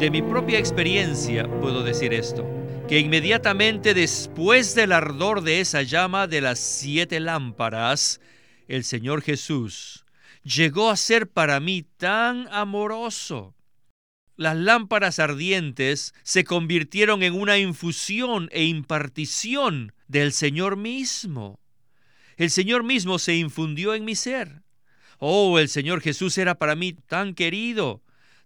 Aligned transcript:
De 0.00 0.10
mi 0.10 0.22
propia 0.22 0.58
experiencia 0.58 1.46
puedo 1.60 1.82
decir 1.82 2.14
esto, 2.14 2.48
que 2.88 3.00
inmediatamente 3.00 3.92
después 3.92 4.74
del 4.74 4.92
ardor 4.92 5.42
de 5.42 5.60
esa 5.60 5.82
llama 5.82 6.26
de 6.26 6.40
las 6.40 6.58
siete 6.58 7.20
lámparas, 7.20 8.18
el 8.66 8.84
Señor 8.84 9.20
Jesús 9.20 10.06
llegó 10.42 10.88
a 10.88 10.96
ser 10.96 11.28
para 11.28 11.60
mí 11.60 11.82
tan 11.98 12.48
amoroso. 12.50 13.54
Las 14.36 14.56
lámparas 14.56 15.18
ardientes 15.18 16.14
se 16.22 16.44
convirtieron 16.44 17.22
en 17.22 17.34
una 17.34 17.58
infusión 17.58 18.48
e 18.52 18.64
impartición 18.64 19.92
del 20.08 20.32
Señor 20.32 20.78
mismo. 20.78 21.60
El 22.38 22.48
Señor 22.48 22.84
mismo 22.84 23.18
se 23.18 23.36
infundió 23.36 23.92
en 23.92 24.06
mi 24.06 24.14
ser. 24.14 24.62
Oh, 25.18 25.58
el 25.58 25.68
Señor 25.68 26.00
Jesús 26.00 26.38
era 26.38 26.54
para 26.54 26.74
mí 26.74 26.94
tan 26.94 27.34
querido, 27.34 28.02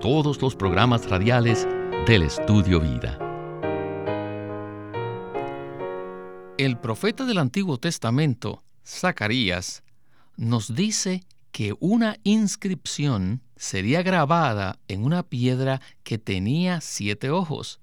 todos 0.00 0.40
los 0.40 0.54
programas 0.54 1.10
radiales 1.10 1.66
del 2.06 2.22
Estudio 2.22 2.80
Vida. 2.80 3.18
El 6.56 6.78
profeta 6.78 7.24
del 7.24 7.38
Antiguo 7.38 7.78
Testamento, 7.78 8.62
Zacarías, 8.86 9.82
nos 10.36 10.76
dice 10.76 11.24
que 11.50 11.74
una 11.80 12.16
inscripción 12.22 13.42
sería 13.56 14.02
grabada 14.02 14.78
en 14.86 15.02
una 15.02 15.24
piedra 15.24 15.80
que 16.04 16.18
tenía 16.18 16.80
siete 16.80 17.30
ojos, 17.30 17.80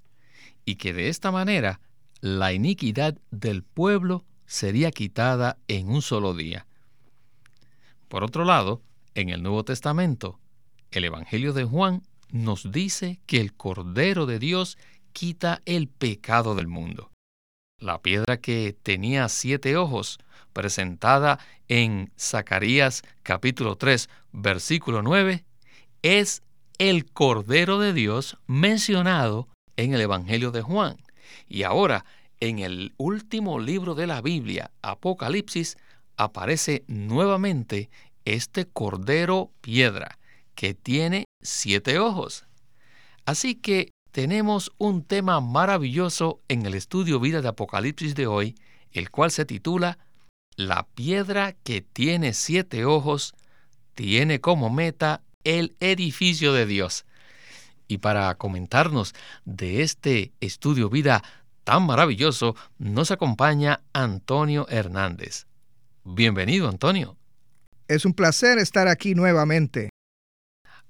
y 0.63 0.75
que 0.75 0.93
de 0.93 1.09
esta 1.09 1.31
manera 1.31 1.81
la 2.21 2.53
iniquidad 2.53 3.17
del 3.31 3.61
pueblo 3.63 4.23
sería 4.45 4.91
quitada 4.91 5.57
en 5.67 5.89
un 5.89 6.01
solo 6.01 6.33
día. 6.33 6.65
Por 8.07 8.23
otro 8.23 8.45
lado, 8.45 8.81
en 9.15 9.29
el 9.29 9.43
Nuevo 9.43 9.65
Testamento, 9.65 10.39
el 10.95 11.03
Evangelio 11.03 11.51
de 11.51 11.65
Juan 11.65 12.03
nos 12.31 12.71
dice 12.71 13.19
que 13.25 13.41
el 13.41 13.53
Cordero 13.53 14.25
de 14.25 14.39
Dios 14.39 14.77
quita 15.11 15.61
el 15.65 15.87
pecado 15.87 16.55
del 16.55 16.67
mundo. 16.67 17.11
La 17.79 18.01
piedra 18.01 18.37
que 18.37 18.75
tenía 18.81 19.27
siete 19.27 19.75
ojos, 19.75 20.19
presentada 20.53 21.39
en 21.67 22.11
Zacarías 22.17 23.03
capítulo 23.23 23.75
3, 23.75 24.09
versículo 24.31 25.01
9, 25.01 25.43
es 26.01 26.43
el 26.77 27.11
Cordero 27.11 27.79
de 27.79 27.91
Dios 27.91 28.37
mencionado 28.47 29.49
en 29.75 29.93
el 29.93 30.01
Evangelio 30.01 30.51
de 30.51 30.61
Juan. 30.61 30.97
Y 31.47 31.63
ahora 31.63 32.05
en 32.39 32.59
el 32.59 32.93
último 32.97 33.59
libro 33.59 33.95
de 33.95 34.07
la 34.07 34.21
Biblia, 34.21 34.71
Apocalipsis, 34.81 35.77
aparece 36.15 36.85
nuevamente 36.87 37.89
este 38.23 38.65
cordero 38.65 39.51
piedra 39.61 40.17
que 40.55 40.73
tiene 40.73 41.25
siete 41.41 41.99
ojos. 41.99 42.45
Así 43.25 43.55
que 43.55 43.91
tenemos 44.11 44.71
un 44.77 45.03
tema 45.03 45.41
maravilloso 45.41 46.41
en 46.47 46.65
el 46.65 46.73
estudio 46.73 47.19
vida 47.19 47.41
de 47.41 47.49
Apocalipsis 47.49 48.15
de 48.15 48.27
hoy, 48.27 48.55
el 48.91 49.11
cual 49.11 49.31
se 49.31 49.45
titula 49.45 49.97
La 50.55 50.87
piedra 50.95 51.53
que 51.63 51.81
tiene 51.81 52.33
siete 52.33 52.85
ojos 52.85 53.35
tiene 53.93 54.39
como 54.39 54.69
meta 54.69 55.21
el 55.43 55.75
edificio 55.79 56.53
de 56.53 56.65
Dios. 56.65 57.05
Y 57.87 57.99
para 57.99 58.33
comentarnos 58.35 59.13
de 59.43 59.81
este 59.81 60.31
estudio 60.39 60.89
vida 60.89 61.23
tan 61.63 61.85
maravilloso, 61.85 62.55
nos 62.77 63.11
acompaña 63.11 63.81
Antonio 63.93 64.67
Hernández. 64.69 65.45
Bienvenido, 66.03 66.69
Antonio. 66.69 67.17
Es 67.87 68.05
un 68.05 68.13
placer 68.13 68.57
estar 68.59 68.87
aquí 68.87 69.13
nuevamente. 69.13 69.89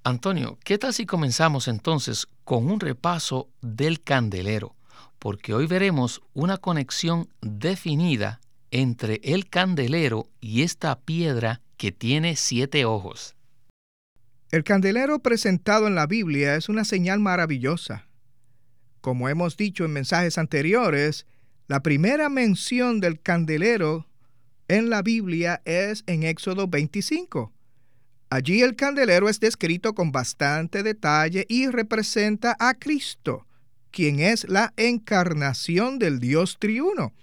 Antonio, 0.07 0.59
¿qué 0.63 0.77
tal 0.77 0.93
si 0.93 1.07
comenzamos 1.07 1.67
entonces 1.67 2.27
con 2.43 2.69
un 2.69 2.79
repaso 2.79 3.49
del 3.63 4.03
candelero? 4.03 4.75
Porque 5.17 5.55
hoy 5.55 5.65
veremos 5.65 6.21
una 6.35 6.57
conexión 6.57 7.27
definida 7.41 8.39
entre 8.69 9.19
el 9.23 9.49
candelero 9.49 10.29
y 10.39 10.61
esta 10.61 10.99
piedra 10.99 11.63
que 11.77 11.91
tiene 11.91 12.35
siete 12.35 12.85
ojos. 12.85 13.35
El 14.51 14.63
candelero 14.63 15.17
presentado 15.17 15.87
en 15.87 15.95
la 15.95 16.05
Biblia 16.05 16.55
es 16.55 16.69
una 16.69 16.85
señal 16.85 17.19
maravillosa. 17.19 18.05
Como 19.01 19.27
hemos 19.27 19.57
dicho 19.57 19.85
en 19.85 19.93
mensajes 19.93 20.37
anteriores, 20.37 21.25
la 21.65 21.81
primera 21.81 22.29
mención 22.29 22.99
del 22.99 23.19
candelero 23.19 24.05
en 24.67 24.91
la 24.91 25.01
Biblia 25.01 25.63
es 25.65 26.03
en 26.05 26.21
Éxodo 26.21 26.67
25. 26.67 27.54
Allí 28.29 28.61
el 28.61 28.75
candelero 28.75 29.29
es 29.29 29.39
descrito 29.39 29.93
con 29.93 30.11
bastante 30.11 30.83
detalle 30.83 31.45
y 31.47 31.67
representa 31.67 32.55
a 32.59 32.73
Cristo, 32.73 33.45
quien 33.91 34.19
es 34.19 34.47
la 34.49 34.73
encarnación 34.77 35.99
del 35.99 36.19
Dios 36.19 36.57
triuno. 36.59 37.13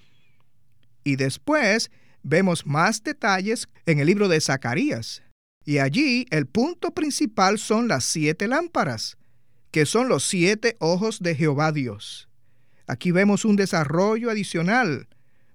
Y 1.04 1.16
después 1.16 1.90
vemos 2.22 2.66
más 2.66 3.02
detalles 3.02 3.68
en 3.86 3.98
el 3.98 4.06
libro 4.06 4.28
de 4.28 4.40
Zacarías. 4.40 5.22
Y 5.64 5.78
allí 5.78 6.26
el 6.30 6.46
punto 6.46 6.92
principal 6.92 7.58
son 7.58 7.88
las 7.88 8.04
siete 8.04 8.48
lámparas, 8.48 9.16
que 9.70 9.86
son 9.86 10.08
los 10.08 10.24
siete 10.24 10.76
ojos 10.78 11.20
de 11.20 11.34
Jehová 11.34 11.72
Dios. 11.72 12.28
Aquí 12.86 13.10
vemos 13.10 13.44
un 13.44 13.56
desarrollo 13.56 14.30
adicional, 14.30 15.08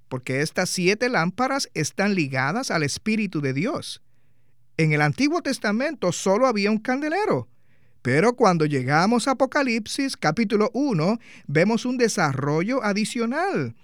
porque 0.08 0.42
estas 0.42 0.70
siete 0.70 1.10
lámparas 1.10 1.70
están 1.74 2.16
ligadas 2.16 2.72
al 2.72 2.84
Espíritu 2.84 3.42
de 3.42 3.54
Dios. 3.54 4.02
En 4.78 4.94
el 4.94 5.02
Antiguo 5.02 5.42
Testamento 5.42 6.12
solo 6.12 6.46
había 6.46 6.70
un 6.70 6.78
candelero, 6.78 7.48
pero 8.04 8.34
cuando 8.34 8.68
llegamos 8.68 9.28
a 9.28 9.32
Apocalipsis 9.32 10.16
capítulo 10.16 10.70
1, 10.74 11.18
vemos 11.48 11.84
un 11.84 11.98
desarrollo 11.98 12.84
adicional, 12.84 13.76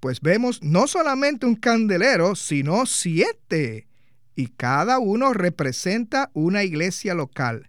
pues 0.00 0.20
vemos 0.20 0.60
no 0.60 0.88
solamente 0.88 1.46
un 1.46 1.54
candelero, 1.54 2.34
sino 2.34 2.84
siete, 2.86 3.86
y 4.34 4.48
cada 4.48 4.98
uno 4.98 5.34
representa 5.34 6.30
una 6.32 6.64
iglesia 6.64 7.14
local. 7.14 7.68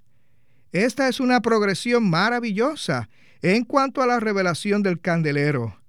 Esta 0.71 1.07
es 1.07 1.19
una 1.19 1.41
progresión 1.41 2.09
maravillosa 2.09 3.09
en 3.43 3.63
cuanto 3.63 4.01
a 4.01 4.07
la 4.07 4.19
revelación 4.19 4.81
del 4.81 4.99
candelero 4.99 5.80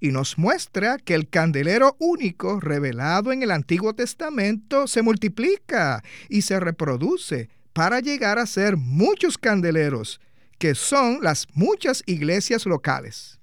y 0.00 0.08
nos 0.08 0.38
muestra 0.38 0.98
que 0.98 1.14
el 1.14 1.28
candelero 1.28 1.96
único 1.98 2.60
revelado 2.60 3.32
en 3.32 3.42
el 3.42 3.50
Antiguo 3.50 3.94
Testamento 3.94 4.86
se 4.86 5.02
multiplica 5.02 6.02
y 6.28 6.42
se 6.42 6.60
reproduce 6.60 7.48
para 7.72 8.00
llegar 8.00 8.38
a 8.38 8.46
ser 8.46 8.76
muchos 8.76 9.38
candeleros, 9.38 10.20
que 10.58 10.74
son 10.74 11.18
las 11.22 11.46
muchas 11.54 12.02
iglesias 12.06 12.66
locales. 12.66 13.38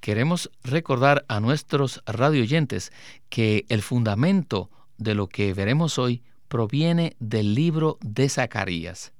Queremos 0.00 0.50
recordar 0.62 1.24
a 1.28 1.40
nuestros 1.40 2.02
radioyentes 2.06 2.92
que 3.28 3.64
el 3.68 3.82
fundamento 3.82 4.70
de 4.98 5.14
lo 5.14 5.28
que 5.28 5.52
veremos 5.52 5.98
hoy 5.98 6.22
proviene 6.48 7.16
del 7.18 7.54
libro 7.54 7.98
de 8.02 8.28
Zacarías. 8.28 9.12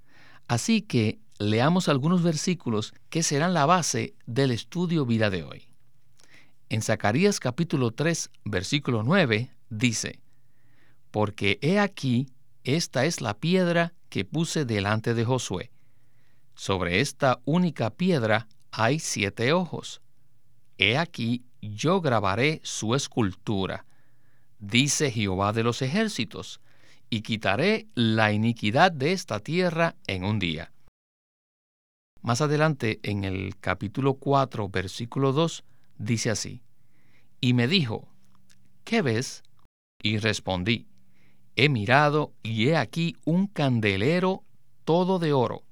Así 0.49 0.83
que 0.83 1.19
leamos 1.39 1.89
algunos 1.89 2.23
versículos 2.23 2.95
que 3.11 3.23
serán 3.23 3.53
la 3.53 3.67
base 3.67 4.15
del 4.27 4.53
estudio 4.53 5.07
vida 5.07 5.31
de 5.31 5.43
hoy. 5.43 5.69
En 6.69 6.83
Zacarías 6.83 7.39
capítulo 7.39 7.93
3, 7.93 8.29
versículo 8.45 9.05
9, 9.05 9.53
dice, 9.71 10.19
Porque 11.13 11.61
he 11.63 11.79
aquí, 11.79 12.27
esta 12.65 13.05
es 13.05 13.21
la 13.21 13.39
piedra 13.39 13.95
que 14.09 14.25
puse 14.25 14.65
delante 14.65 15.15
de 15.15 15.25
Josué. 15.25 15.71
Sobre 16.57 17.01
esta 17.01 17.41
única 17.45 17.91
piedra 17.91 18.49
hay 18.73 18.99
siete 18.99 19.53
ojos. 19.53 20.01
He 20.77 20.99
aquí, 20.99 21.45
yo 21.63 22.01
grabaré 22.01 22.61
su 22.65 22.97
escultura, 22.97 23.87
dice 24.59 25.13
Jehová 25.13 25.53
de 25.53 25.63
los 25.63 25.83
ejércitos, 25.83 26.61
y 27.09 27.21
quitaré 27.21 27.87
la 27.95 28.33
iniquidad 28.33 28.91
de 28.91 29.13
esta 29.13 29.39
tierra 29.39 29.95
en 30.09 30.25
un 30.25 30.41
día. 30.41 30.73
Más 32.23 32.41
adelante, 32.41 32.99
en 33.05 33.23
el 33.23 33.57
capítulo 33.61 34.15
4, 34.15 34.69
versículo 34.69 35.33
2, 35.33 35.63
dice 35.99 36.31
así, 36.31 36.63
Y 37.41 37.55
me 37.55 37.69
dijo, 37.69 38.09
¿qué 38.85 39.03
ves? 39.03 39.43
Y 40.03 40.19
respondí, 40.19 40.89
he 41.57 41.69
mirado 41.69 42.35
y 42.43 42.69
he 42.69 42.77
aquí 42.77 43.17
un 43.25 43.47
candelero 43.47 44.45
todo 44.85 45.19
de 45.19 45.33
oro, 45.33 45.65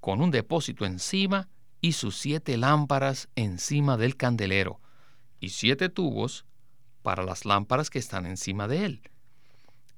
con 0.00 0.20
un 0.20 0.30
depósito 0.30 0.84
encima 0.84 1.48
y 1.80 1.92
sus 1.92 2.16
siete 2.16 2.56
lámparas 2.56 3.28
encima 3.36 3.96
del 3.96 4.16
candelero, 4.16 4.80
y 5.40 5.50
siete 5.50 5.88
tubos 5.88 6.44
para 7.02 7.24
las 7.24 7.44
lámparas 7.44 7.90
que 7.90 7.98
están 7.98 8.26
encima 8.26 8.68
de 8.68 8.84
él. 8.84 9.02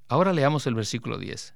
Ahora 0.08 0.32
leamos 0.32 0.66
el 0.66 0.74
versículo 0.74 1.18
10. 1.18 1.54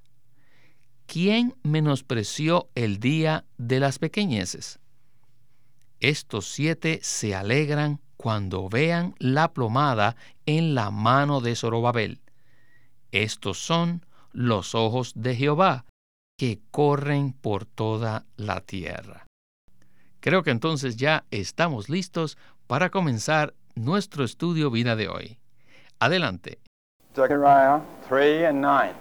¿Quién 1.05 1.55
menospreció 1.61 2.69
el 2.73 2.99
día 2.99 3.45
de 3.57 3.79
las 3.79 3.99
pequeñeces? 3.99 4.79
Estos 6.05 6.45
siete 6.45 6.99
se 7.01 7.33
alegran 7.33 7.99
cuando 8.15 8.69
vean 8.69 9.15
la 9.17 9.53
plomada 9.53 10.15
en 10.45 10.75
la 10.75 10.91
mano 10.91 11.41
de 11.41 11.55
Zorobabel. 11.55 12.21
Estos 13.11 13.57
son 13.57 14.05
los 14.31 14.75
ojos 14.75 15.13
de 15.15 15.35
Jehová, 15.35 15.85
que 16.37 16.59
corren 16.69 17.33
por 17.33 17.65
toda 17.65 18.27
la 18.37 18.61
tierra. 18.61 19.25
Creo 20.19 20.43
que 20.43 20.51
entonces 20.51 20.95
ya 20.95 21.25
estamos 21.31 21.89
listos 21.89 22.37
para 22.67 22.91
comenzar 22.91 23.55
nuestro 23.73 24.23
estudio 24.23 24.69
vida 24.69 24.95
de 24.95 25.07
hoy. 25.07 25.39
Adelante. 25.97 26.59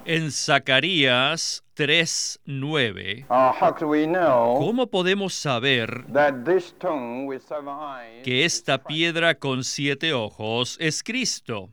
En 0.07 0.33
Zacarías 0.33 1.64
3:9, 1.75 3.27
uh, 3.29 4.59
¿cómo 4.59 4.87
podemos 4.87 5.35
saber 5.35 6.05
que 8.23 8.45
esta 8.45 8.85
piedra 8.85 9.35
con 9.35 9.65
siete 9.65 10.13
ojos 10.13 10.77
es 10.81 11.03
Cristo? 11.03 11.71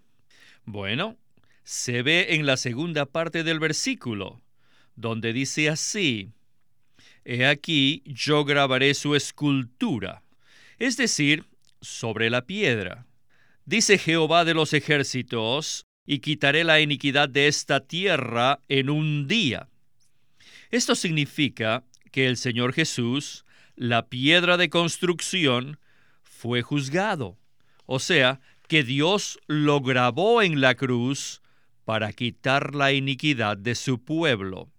Bueno, 0.65 1.17
se 1.63 2.01
ve 2.01 2.35
en 2.35 2.45
la 2.45 2.57
segunda 2.57 3.05
parte 3.05 3.43
del 3.43 3.59
versículo, 3.59 4.41
donde 4.95 5.33
dice 5.33 5.69
así, 5.69 6.31
He 7.23 7.45
aquí 7.45 8.01
yo 8.05 8.43
grabaré 8.45 8.93
su 8.95 9.15
escultura, 9.15 10.23
es 10.79 10.97
decir, 10.97 11.45
sobre 11.81 12.29
la 12.29 12.45
piedra. 12.45 13.05
Dice 13.65 13.97
Jehová 13.99 14.43
de 14.43 14.55
los 14.55 14.73
ejércitos, 14.73 15.85
y 16.05 16.19
quitaré 16.19 16.63
la 16.63 16.79
iniquidad 16.81 17.29
de 17.29 17.47
esta 17.47 17.79
tierra 17.79 18.59
en 18.67 18.89
un 18.89 19.27
día. 19.27 19.69
Esto 20.71 20.95
significa 20.95 21.83
que 22.11 22.27
el 22.27 22.37
Señor 22.37 22.73
Jesús, 22.73 23.45
la 23.75 24.07
piedra 24.07 24.57
de 24.57 24.69
construcción, 24.69 25.79
fue 26.23 26.61
juzgado. 26.61 27.37
O 27.85 27.99
sea, 27.99 28.39
que 28.67 28.83
Dios 28.83 29.37
lo 29.47 29.81
grabó 29.81 30.41
en 30.41 30.61
la 30.61 30.75
cruz 30.75 31.41
para 31.83 32.13
quitar 32.13 32.73
la 32.73 32.93
iniquidad 32.93 33.57
de 33.57 33.75
su 33.75 34.01
pueblo. 34.01 34.69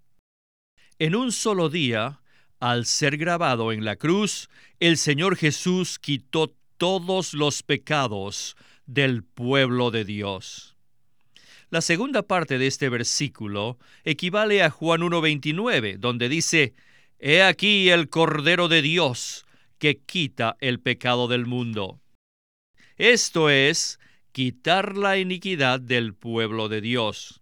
En 0.98 1.14
un 1.14 1.30
solo 1.30 1.68
día, 1.68 2.22
al 2.58 2.86
ser 2.86 3.18
grabado 3.18 3.70
en 3.70 3.84
la 3.84 3.96
cruz, 3.96 4.48
el 4.80 4.96
Señor 4.96 5.36
Jesús 5.36 5.98
quitó 5.98 6.56
todos 6.78 7.34
los 7.34 7.62
pecados 7.62 8.56
del 8.86 9.24
pueblo 9.24 9.90
de 9.90 10.04
Dios. 10.04 10.71
La 11.72 11.80
segunda 11.80 12.20
parte 12.20 12.58
de 12.58 12.66
este 12.66 12.90
versículo 12.90 13.78
equivale 14.04 14.62
a 14.62 14.68
Juan 14.68 15.00
1.29, 15.00 15.96
donde 15.96 16.28
dice, 16.28 16.74
He 17.18 17.42
aquí 17.42 17.88
el 17.88 18.10
Cordero 18.10 18.68
de 18.68 18.82
Dios 18.82 19.46
que 19.78 19.96
quita 19.96 20.58
el 20.60 20.80
pecado 20.80 21.28
del 21.28 21.46
mundo. 21.46 21.98
Esto 22.98 23.48
es, 23.48 23.98
quitar 24.32 24.98
la 24.98 25.16
iniquidad 25.16 25.80
del 25.80 26.12
pueblo 26.12 26.68
de 26.68 26.82
Dios. 26.82 27.40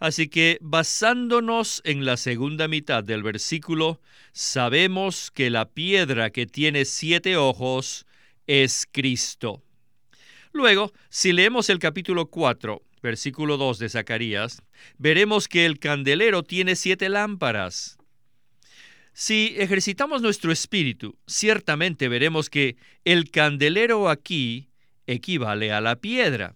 Así 0.00 0.26
que, 0.26 0.58
basándonos 0.60 1.82
en 1.84 2.04
la 2.04 2.16
segunda 2.16 2.66
mitad 2.66 3.04
del 3.04 3.22
versículo, 3.22 4.00
sabemos 4.32 5.30
que 5.30 5.50
la 5.50 5.68
piedra 5.68 6.30
que 6.30 6.46
tiene 6.46 6.84
siete 6.84 7.36
ojos 7.36 8.06
es 8.48 8.88
Cristo. 8.90 9.62
Luego, 10.52 10.92
si 11.10 11.32
leemos 11.32 11.70
el 11.70 11.78
capítulo 11.78 12.26
4, 12.26 12.82
versículo 13.02 13.56
2 13.56 13.78
de 13.78 13.88
Zacarías, 13.88 14.62
veremos 14.98 15.48
que 15.48 15.66
el 15.66 15.78
candelero 15.78 16.42
tiene 16.42 16.76
siete 16.76 17.08
lámparas. 17.08 17.98
Si 19.12 19.54
ejercitamos 19.56 20.20
nuestro 20.20 20.52
espíritu, 20.52 21.16
ciertamente 21.26 22.08
veremos 22.08 22.50
que 22.50 22.76
el 23.04 23.30
candelero 23.30 24.10
aquí 24.10 24.68
equivale 25.06 25.72
a 25.72 25.80
la 25.80 25.96
piedra. 25.96 26.54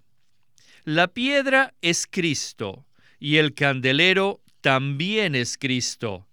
La 0.85 1.09
piedra 1.09 1.73
es 1.81 2.07
Cristo 2.07 2.87
y 3.19 3.37
el 3.37 3.55
candelero 3.55 4.43
también 4.61 5.35
es 5.35 5.57
Cristo. 5.57 6.27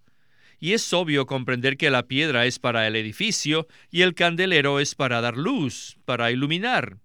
Y 0.59 0.73
es 0.73 0.91
obvio 0.91 1.27
comprender 1.27 1.77
que 1.77 1.89
la 1.89 2.07
piedra 2.07 2.45
es 2.45 2.59
para 2.59 2.87
el 2.87 2.95
edificio 2.95 3.67
y 3.91 4.01
el 4.01 4.15
candelero 4.15 4.79
es 4.79 4.95
para 4.95 5.21
dar 5.21 5.37
luz, 5.37 5.97
para 6.05 6.31
iluminar. 6.31 6.97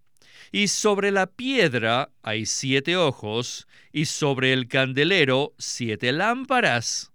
Y 0.52 0.69
sobre 0.69 1.10
la 1.10 1.26
piedra 1.26 2.10
hay 2.22 2.44
siete 2.44 2.94
ojos, 2.94 3.66
y 3.90 4.04
sobre 4.04 4.52
el 4.52 4.69
candelero 4.69 5.54
siete 5.56 6.12
lámparas. 6.12 7.10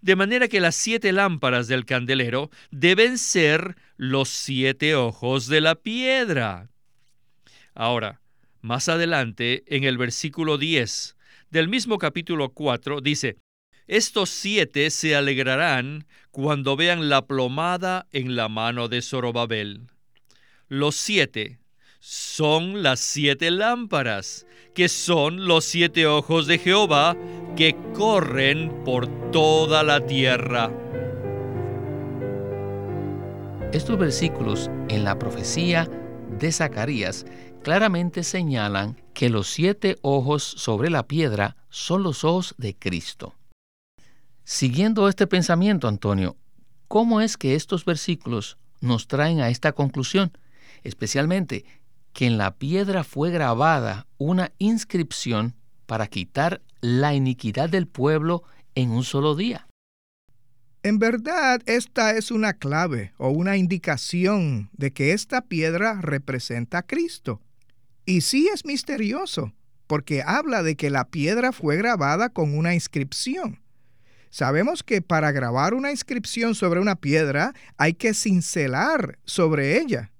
De 0.00 0.16
manera 0.16 0.48
que 0.48 0.58
las 0.58 0.74
siete 0.74 1.12
lámparas 1.12 1.68
del 1.68 1.84
candelero 1.84 2.50
deben 2.72 3.16
ser 3.16 3.76
los 3.96 4.28
siete 4.28 4.96
ojos 4.96 5.46
de 5.46 5.60
la 5.60 5.76
piedra. 5.76 6.68
Ahora, 7.74 8.20
más 8.60 8.88
adelante, 8.88 9.62
en 9.66 9.84
el 9.84 9.96
versículo 9.96 10.58
10 10.58 11.16
del 11.50 11.68
mismo 11.68 11.96
capítulo 11.98 12.50
4, 12.50 13.00
dice, 13.00 13.36
Estos 13.86 14.30
siete 14.30 14.90
se 14.90 15.14
alegrarán 15.14 16.08
cuando 16.32 16.74
vean 16.74 17.08
la 17.08 17.24
plomada 17.24 18.08
en 18.10 18.34
la 18.34 18.48
mano 18.48 18.88
de 18.88 19.00
Zorobabel. 19.00 19.86
Los 20.68 20.96
siete 20.96 21.59
son 22.00 22.82
las 22.82 22.98
siete 22.98 23.50
lámparas, 23.50 24.46
que 24.74 24.88
son 24.88 25.46
los 25.46 25.66
siete 25.66 26.06
ojos 26.06 26.46
de 26.46 26.58
Jehová 26.58 27.14
que 27.56 27.76
corren 27.94 28.82
por 28.84 29.06
toda 29.30 29.82
la 29.82 30.06
tierra. 30.06 30.72
Estos 33.72 33.98
versículos 33.98 34.70
en 34.88 35.04
la 35.04 35.18
profecía 35.18 35.88
de 36.38 36.50
Zacarías 36.50 37.26
claramente 37.62 38.24
señalan 38.24 38.96
que 39.12 39.28
los 39.28 39.48
siete 39.48 39.98
ojos 40.00 40.42
sobre 40.42 40.88
la 40.88 41.06
piedra 41.06 41.56
son 41.68 42.02
los 42.02 42.24
ojos 42.24 42.54
de 42.56 42.74
Cristo. 42.74 43.34
Siguiendo 44.44 45.08
este 45.08 45.26
pensamiento, 45.26 45.86
Antonio, 45.86 46.36
¿cómo 46.88 47.20
es 47.20 47.36
que 47.36 47.54
estos 47.54 47.84
versículos 47.84 48.56
nos 48.80 49.06
traen 49.06 49.40
a 49.40 49.50
esta 49.50 49.72
conclusión? 49.72 50.32
Especialmente 50.82 51.64
que 52.12 52.26
en 52.26 52.38
la 52.38 52.56
piedra 52.56 53.04
fue 53.04 53.30
grabada 53.30 54.06
una 54.18 54.52
inscripción 54.58 55.54
para 55.86 56.06
quitar 56.06 56.62
la 56.80 57.14
iniquidad 57.14 57.68
del 57.68 57.86
pueblo 57.86 58.42
en 58.74 58.90
un 58.90 59.04
solo 59.04 59.34
día. 59.34 59.66
En 60.82 60.98
verdad, 60.98 61.60
esta 61.66 62.12
es 62.12 62.30
una 62.30 62.54
clave 62.54 63.12
o 63.18 63.28
una 63.28 63.58
indicación 63.58 64.70
de 64.72 64.92
que 64.92 65.12
esta 65.12 65.42
piedra 65.42 66.00
representa 66.00 66.78
a 66.78 66.82
Cristo. 66.82 67.42
Y 68.06 68.22
sí 68.22 68.48
es 68.52 68.64
misterioso, 68.64 69.52
porque 69.86 70.22
habla 70.24 70.62
de 70.62 70.76
que 70.76 70.88
la 70.88 71.08
piedra 71.08 71.52
fue 71.52 71.76
grabada 71.76 72.30
con 72.30 72.56
una 72.56 72.72
inscripción. 72.72 73.60
Sabemos 74.30 74.82
que 74.82 75.02
para 75.02 75.32
grabar 75.32 75.74
una 75.74 75.90
inscripción 75.90 76.54
sobre 76.54 76.80
una 76.80 76.96
piedra 76.96 77.52
hay 77.76 77.94
que 77.94 78.14
cincelar 78.14 79.18
sobre 79.24 79.78
ella. 79.80 80.12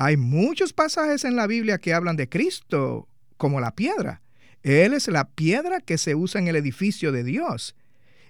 Hay 0.00 0.16
muchos 0.16 0.72
pasajes 0.72 1.24
en 1.24 1.34
la 1.34 1.48
Biblia 1.48 1.78
que 1.78 1.92
hablan 1.92 2.14
de 2.14 2.28
Cristo 2.28 3.08
como 3.36 3.60
la 3.60 3.74
piedra. 3.74 4.22
Él 4.62 4.94
es 4.94 5.08
la 5.08 5.28
piedra 5.28 5.80
que 5.80 5.98
se 5.98 6.14
usa 6.14 6.40
en 6.40 6.46
el 6.46 6.54
edificio 6.54 7.10
de 7.10 7.24
Dios. 7.24 7.74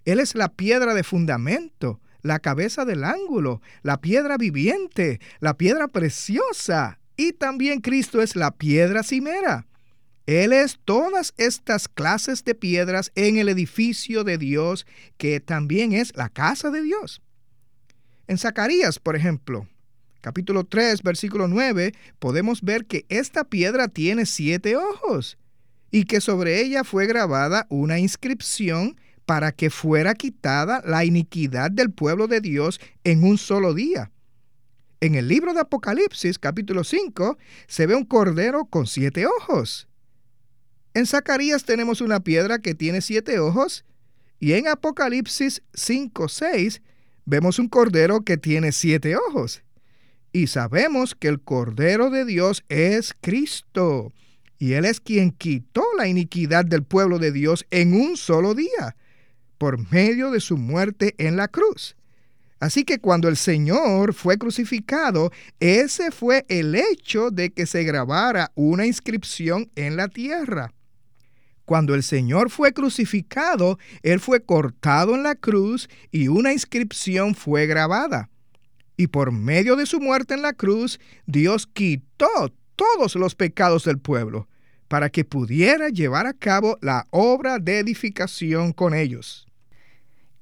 Él 0.07 0.19
es 0.19 0.35
la 0.35 0.49
piedra 0.49 0.95
de 0.95 1.05
fundamento, 1.05 2.01
la 2.23 2.39
cabeza 2.39 2.87
del 2.87 3.05
ángulo, 3.05 3.61
la 3.83 4.01
piedra 4.01 4.39
viviente, 4.39 5.21
la 5.41 5.59
piedra 5.59 5.89
preciosa. 5.89 7.01
Y 7.19 7.35
también 7.35 7.83
Cristo 7.83 8.23
es 8.23 8.35
la 8.35 8.51
piedra 8.51 9.03
cimera. 9.03 9.67
Él 10.25 10.55
es 10.55 10.79
todas 10.87 11.35
estas 11.37 11.87
clases 11.87 12.45
de 12.45 12.55
piedras 12.55 13.13
en 13.15 13.37
el 13.37 13.51
edificio 13.51 14.25
de 14.25 14.39
Dios, 14.39 14.87
que 15.19 15.41
también 15.41 15.93
es 15.93 16.17
la 16.17 16.31
casa 16.31 16.71
de 16.71 16.81
Dios. 16.81 17.21
En 18.27 18.39
Zacarías, 18.39 18.99
por 18.99 19.17
ejemplo, 19.17 19.67
capítulo 20.21 20.65
3, 20.65 21.03
versículo 21.03 21.49
9, 21.49 21.93
podemos 22.19 22.63
ver 22.63 22.87
que 22.87 23.07
esta 23.09 23.45
piedra 23.45 23.89
tiene 23.89 24.27
siete 24.27 24.77
ojos 24.77 25.39
y 25.91 26.05
que 26.05 26.21
sobre 26.21 26.61
ella 26.61 26.85
fue 26.85 27.07
grabada 27.07 27.67
una 27.71 27.99
inscripción 27.99 28.97
para 29.27 29.53
que 29.53 29.71
fuera 29.71 30.15
quitada 30.15 30.83
la 30.87 31.05
iniquidad 31.05 31.71
del 31.71 31.91
pueblo 31.91 32.29
de 32.29 32.41
Dios 32.41 32.81
en 33.05 33.25
un 33.25 33.39
solo 33.39 33.75
día. 33.75 34.11
En 35.01 35.15
el 35.15 35.29
libro 35.29 35.55
de 35.55 35.61
Apocalipsis, 35.61 36.39
capítulo 36.39 36.83
5, 36.83 37.39
se 37.67 37.87
ve 37.87 37.95
un 37.95 38.05
cordero 38.05 38.65
con 38.65 38.87
siete 38.87 39.27
ojos. 39.27 39.87
En 40.95 41.07
Zacarías 41.07 41.65
tenemos 41.65 42.01
una 42.01 42.21
piedra 42.21 42.59
que 42.59 42.75
tiene 42.75 43.01
siete 43.01 43.39
ojos 43.39 43.85
y 44.41 44.55
en 44.55 44.67
Apocalipsis 44.67 45.63
5, 45.75 46.29
6 46.29 46.83
vemos 47.27 47.59
un 47.59 47.69
cordero 47.69 48.23
que 48.23 48.39
tiene 48.39 48.73
siete 48.73 49.15
ojos. 49.15 49.63
Y 50.39 50.47
sabemos 50.47 51.17
que 51.17 51.27
el 51.27 51.41
Cordero 51.41 52.11
de 52.11 52.25
Dios 52.25 52.63
es 52.69 53.13
Cristo. 53.21 54.13
Y 54.57 54.75
Él 54.75 54.85
es 54.85 55.01
quien 55.01 55.33
quitó 55.33 55.83
la 55.97 56.07
iniquidad 56.07 56.65
del 56.65 56.85
pueblo 56.85 57.19
de 57.19 57.33
Dios 57.33 57.67
en 57.73 57.93
un 57.93 58.17
solo 58.17 58.55
día, 58.55 58.95
por 59.59 59.91
medio 59.91 60.31
de 60.31 60.39
su 60.39 60.57
muerte 60.57 61.17
en 61.19 61.35
la 61.35 61.49
cruz. 61.49 61.97
Así 62.61 62.85
que 62.85 63.01
cuando 63.01 63.27
el 63.27 63.37
Señor 63.37 64.15
fue 64.15 64.39
crucificado, 64.39 65.33
ese 65.59 66.13
fue 66.13 66.47
el 66.49 66.77
hecho 66.77 67.33
de 67.33 67.51
que 67.51 67.67
se 67.67 67.83
grabara 67.83 68.53
una 68.55 68.87
inscripción 68.87 69.73
en 69.75 69.97
la 69.97 70.07
tierra. 70.07 70.73
Cuando 71.65 71.97
el 71.97 72.05
Señor 72.05 72.51
fue 72.51 72.73
crucificado, 72.73 73.77
Él 74.05 74.21
fue 74.21 74.41
cortado 74.41 75.17
en 75.17 75.25
la 75.25 75.35
cruz 75.35 75.89
y 76.13 76.29
una 76.29 76.53
inscripción 76.53 77.35
fue 77.35 77.67
grabada. 77.67 78.31
Y 78.99 79.07
por 79.07 79.31
medio 79.31 79.77
de 79.77 79.87
su 79.87 80.01
muerte 80.01 80.35
en 80.35 80.43
la 80.43 80.53
cruz, 80.53 80.99
Dios 81.25 81.69
quitó 81.69 82.53
todos 82.75 83.15
los 83.15 83.37
pecados 83.37 83.85
del 83.85 83.99
pueblo 83.99 84.49
para 84.89 85.09
que 85.09 85.25
pudiera 85.25 85.89
llevar 85.89 86.27
a 86.27 86.33
cabo 86.33 86.77
la 86.81 87.07
obra 87.11 87.61
de 87.61 87.79
edificación 87.79 88.73
con 88.73 88.95
ellos. 88.95 89.47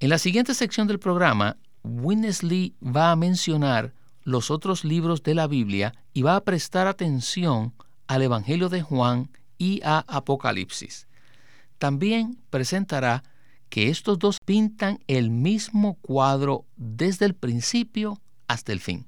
En 0.01 0.09
la 0.09 0.19
siguiente 0.19 0.55
sección 0.55 0.87
del 0.87 0.99
programa, 0.99 1.59
Winnesley 1.85 2.75
va 2.83 3.11
a 3.11 3.17
mencionar 3.17 3.93
los 4.25 4.51
otros 4.51 4.85
libros 4.85 5.23
de 5.23 5.35
la 5.35 5.47
Biblia 5.47 5.95
y 6.15 6.23
va 6.23 6.37
a 6.37 6.45
prestar 6.45 6.87
atención 6.87 7.75
al 8.07 8.23
Evangelio 8.23 8.71
de 8.71 8.81
Juan 8.81 9.29
y 9.59 9.83
a 9.85 9.99
Apocalipsis. 10.09 11.07
También 11.77 12.39
presentará 12.49 13.23
que 13.69 13.91
estos 13.91 14.19
dos 14.19 14.39
pintan 14.43 14.99
el 15.09 15.31
mismo 15.31 15.95
cuadro 16.01 16.65
desde 16.77 17.27
el 17.27 17.35
principio 17.35 18.19
hasta 18.49 18.73
el 18.73 18.81
fin. 18.81 19.07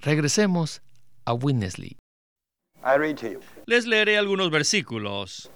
Regresemos 0.00 0.82
a 1.24 1.34
Winnesley. 1.34 1.96
Les 3.66 3.86
leeré 3.86 4.16
algunos 4.16 4.50
versículos. 4.50 5.50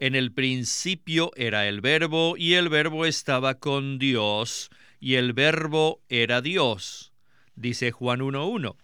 En 0.00 0.14
el 0.14 0.32
principio 0.32 1.30
era 1.36 1.68
el 1.68 1.80
verbo 1.82 2.36
y 2.38 2.54
el 2.54 2.70
verbo 2.70 3.04
estaba 3.04 3.54
con 3.54 3.98
Dios 3.98 4.70
y 5.00 5.16
el 5.16 5.34
verbo 5.34 6.00
era 6.08 6.40
Dios, 6.40 7.12
dice 7.56 7.90
Juan 7.92 8.20
1.1. 8.20 8.76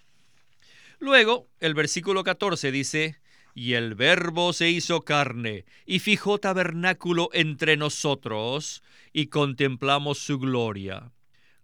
Luego, 0.98 1.48
el 1.60 1.74
versículo 1.74 2.22
14 2.24 2.70
dice, 2.70 3.16
y 3.54 3.74
el 3.74 3.94
verbo 3.94 4.52
se 4.52 4.68
hizo 4.68 5.02
carne 5.02 5.64
y 5.86 6.00
fijó 6.00 6.38
tabernáculo 6.38 7.30
entre 7.32 7.76
nosotros 7.76 8.82
y 9.12 9.26
contemplamos 9.26 10.18
su 10.18 10.38
gloria 10.38 11.10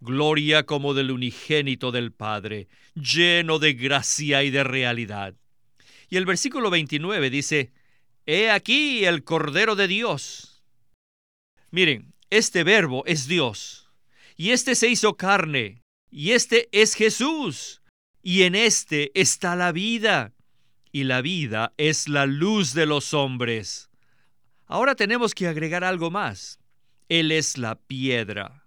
gloria 0.00 0.64
como 0.64 0.95
del 0.95 1.11
unigénito 1.11 1.92
del 1.92 2.12
Padre, 2.12 2.69
lleno 2.95 3.59
de 3.59 3.75
gracia 3.75 4.42
y 4.42 4.50
de 4.50 4.64
realidad. 4.64 5.35
Y 6.09 6.16
el 6.16 6.26
versículo 6.26 6.71
29 6.71 7.30
dice, 7.30 7.73
He 8.26 8.50
aquí 8.50 9.04
el 9.04 9.25
Cordero 9.25 9.76
de 9.76 9.88
Dios. 9.88 10.62
Miren, 11.71 12.14
este 12.30 12.64
verbo 12.64 13.04
es 13.07 13.26
Dios, 13.26 13.90
y 14.37 14.50
este 14.50 14.75
se 14.75 14.88
hizo 14.88 15.16
carne, 15.16 15.83
y 16.11 16.33
este 16.33 16.69
es 16.73 16.95
Jesús, 16.95 17.83
y 18.23 18.42
en 18.42 18.54
este 18.54 19.11
está 19.14 19.54
la 19.57 19.73
vida, 19.73 20.33
y 20.92 21.04
la 21.04 21.23
vida 21.23 21.73
es 21.76 22.09
la 22.09 22.26
luz 22.26 22.75
de 22.75 22.87
los 22.87 23.14
hombres. 23.14 23.90
Ahora 24.66 24.95
tenemos 24.95 25.35
que 25.35 25.49
agregar 25.49 25.85
algo 25.85 26.11
más. 26.11 26.61
Él 27.09 27.33
es 27.33 27.59
la 27.59 27.75
piedra. 27.75 28.60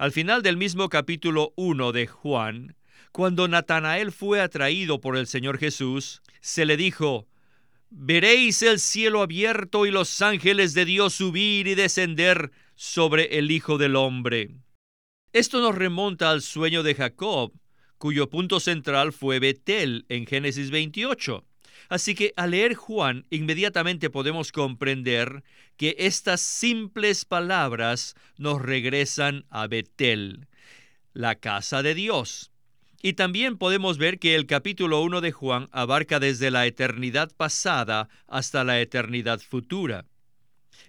Al 0.00 0.12
final 0.12 0.40
del 0.40 0.56
mismo 0.56 0.88
capítulo 0.88 1.52
1 1.56 1.92
de 1.92 2.06
Juan, 2.06 2.74
cuando 3.12 3.48
Natanael 3.48 4.12
fue 4.12 4.40
atraído 4.40 4.98
por 4.98 5.14
el 5.14 5.26
Señor 5.26 5.58
Jesús, 5.58 6.22
se 6.40 6.64
le 6.64 6.78
dijo, 6.78 7.28
Veréis 7.90 8.62
el 8.62 8.80
cielo 8.80 9.20
abierto 9.20 9.84
y 9.84 9.90
los 9.90 10.22
ángeles 10.22 10.72
de 10.72 10.86
Dios 10.86 11.12
subir 11.12 11.66
y 11.66 11.74
descender 11.74 12.50
sobre 12.76 13.36
el 13.36 13.50
Hijo 13.50 13.76
del 13.76 13.94
Hombre. 13.94 14.56
Esto 15.34 15.60
nos 15.60 15.74
remonta 15.74 16.30
al 16.30 16.40
sueño 16.40 16.82
de 16.82 16.94
Jacob, 16.94 17.52
cuyo 17.98 18.30
punto 18.30 18.58
central 18.58 19.12
fue 19.12 19.38
Betel 19.38 20.06
en 20.08 20.24
Génesis 20.24 20.70
28. 20.70 21.44
Así 21.88 22.14
que 22.14 22.32
al 22.36 22.52
leer 22.52 22.74
Juan 22.74 23.26
inmediatamente 23.30 24.10
podemos 24.10 24.52
comprender 24.52 25.42
que 25.76 25.96
estas 25.98 26.40
simples 26.40 27.24
palabras 27.24 28.14
nos 28.36 28.60
regresan 28.60 29.44
a 29.50 29.66
Betel, 29.66 30.46
la 31.12 31.36
casa 31.36 31.82
de 31.82 31.94
Dios. 31.94 32.50
Y 33.02 33.14
también 33.14 33.56
podemos 33.56 33.96
ver 33.96 34.18
que 34.18 34.34
el 34.34 34.46
capítulo 34.46 35.00
1 35.02 35.22
de 35.22 35.32
Juan 35.32 35.68
abarca 35.72 36.20
desde 36.20 36.50
la 36.50 36.66
eternidad 36.66 37.32
pasada 37.34 38.08
hasta 38.28 38.62
la 38.62 38.80
eternidad 38.80 39.40
futura. 39.40 40.04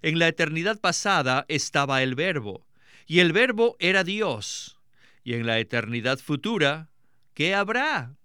En 0.01 0.19
la 0.19 0.27
eternidad 0.27 0.79
pasada 0.79 1.45
estaba 1.48 2.03
el 2.03 2.15
verbo, 2.15 2.65
y 3.05 3.19
el 3.19 3.33
verbo 3.33 3.75
era 3.79 4.03
Dios. 4.03 4.77
Y 5.24 5.33
en 5.33 5.45
la 5.45 5.60
eternidad 5.60 6.19
futura, 6.19 6.89
¿qué 7.33 7.55
habrá? 7.55 8.15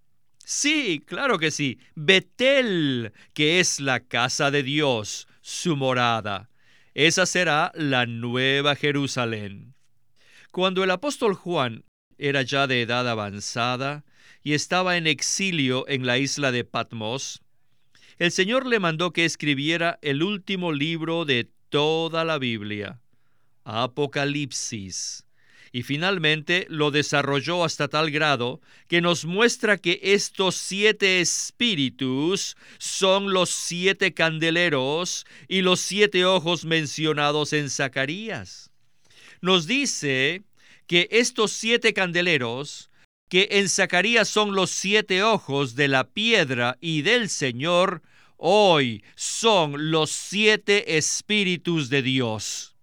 Sí, 0.48 1.02
claro 1.04 1.40
que 1.40 1.50
sí. 1.50 1.80
Betel, 1.96 3.12
que 3.34 3.58
es 3.58 3.80
la 3.80 3.98
casa 3.98 4.52
de 4.52 4.62
Dios, 4.62 5.26
su 5.40 5.74
morada. 5.74 6.50
Esa 6.94 7.26
será 7.26 7.72
la 7.74 8.06
nueva 8.06 8.76
Jerusalén. 8.76 9.74
Cuando 10.52 10.84
el 10.84 10.92
apóstol 10.92 11.34
Juan 11.34 11.84
era 12.16 12.42
ya 12.42 12.68
de 12.68 12.82
edad 12.82 13.08
avanzada 13.08 14.04
y 14.44 14.52
estaba 14.52 14.96
en 14.96 15.08
exilio 15.08 15.84
en 15.88 16.06
la 16.06 16.16
isla 16.18 16.52
de 16.52 16.62
Patmos, 16.62 17.42
el 18.18 18.30
Señor 18.30 18.66
le 18.66 18.78
mandó 18.78 19.12
que 19.12 19.24
escribiera 19.24 19.98
el 20.00 20.22
último 20.22 20.70
libro 20.70 21.24
de 21.24 21.50
toda 21.70 22.24
la 22.24 22.38
Biblia, 22.38 23.00
Apocalipsis 23.64 25.25
y 25.76 25.83
finalmente 25.83 26.66
lo 26.71 26.90
desarrolló 26.90 27.62
hasta 27.62 27.88
tal 27.88 28.11
grado 28.11 28.62
que 28.88 29.02
nos 29.02 29.26
muestra 29.26 29.76
que 29.76 30.00
estos 30.02 30.54
siete 30.54 31.21
espíritus 31.21 32.56
son 32.78 33.35
los 33.35 33.50
siete 33.50 34.14
candeleros 34.14 35.26
y 35.49 35.61
los 35.61 35.80
siete 35.80 36.25
ojos 36.25 36.64
mencionados 36.64 37.52
en 37.52 37.68
Zacarías. 37.68 38.71
Nos 39.42 39.66
dice 39.66 40.45
que 40.87 41.09
estos 41.11 41.52
siete 41.52 41.92
candeleros, 41.92 42.88
que 43.28 43.49
en 43.50 43.68
Zacarías 43.68 44.30
son 44.30 44.54
los 44.54 44.71
siete 44.71 45.23
ojos 45.23 45.75
de 45.75 45.88
la 45.88 46.09
piedra 46.09 46.78
y 46.80 47.02
del 47.02 47.28
Señor, 47.28 48.00
hoy 48.38 49.04
son 49.14 49.90
los 49.90 50.11
siete 50.11 50.97
espíritus 50.97 51.90
de 51.90 52.00
Dios. 52.00 52.75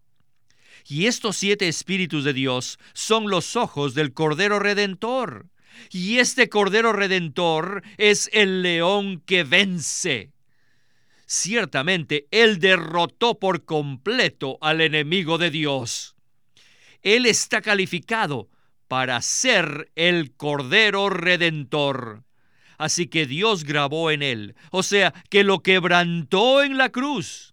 Y 0.85 1.07
estos 1.07 1.37
siete 1.37 1.67
espíritus 1.67 2.23
de 2.23 2.33
Dios 2.33 2.77
son 2.93 3.29
los 3.29 3.55
ojos 3.55 3.93
del 3.93 4.13
Cordero 4.13 4.59
Redentor. 4.59 5.47
Y 5.89 6.19
este 6.19 6.49
Cordero 6.49 6.93
Redentor 6.93 7.83
es 7.97 8.29
el 8.33 8.61
león 8.61 9.21
que 9.25 9.43
vence. 9.43 10.31
Ciertamente, 11.25 12.27
Él 12.31 12.59
derrotó 12.59 13.39
por 13.39 13.65
completo 13.65 14.57
al 14.61 14.81
enemigo 14.81 15.37
de 15.37 15.51
Dios. 15.51 16.15
Él 17.01 17.25
está 17.25 17.61
calificado 17.61 18.49
para 18.87 19.21
ser 19.21 19.91
el 19.95 20.35
Cordero 20.35 21.09
Redentor. 21.09 22.23
Así 22.77 23.07
que 23.07 23.25
Dios 23.25 23.63
grabó 23.63 24.11
en 24.11 24.21
él, 24.21 24.55
o 24.71 24.83
sea, 24.83 25.13
que 25.29 25.43
lo 25.43 25.61
quebrantó 25.61 26.63
en 26.63 26.77
la 26.77 26.89
cruz 26.89 27.52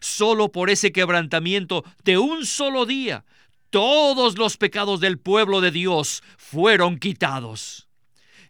Solo 0.00 0.50
por 0.52 0.70
ese 0.70 0.92
quebrantamiento 0.92 1.84
de 2.04 2.18
un 2.18 2.46
solo 2.46 2.86
día, 2.86 3.24
todos 3.70 4.38
los 4.38 4.56
pecados 4.56 5.00
del 5.00 5.18
pueblo 5.18 5.60
de 5.60 5.70
Dios 5.70 6.22
fueron 6.36 6.98
quitados. 6.98 7.88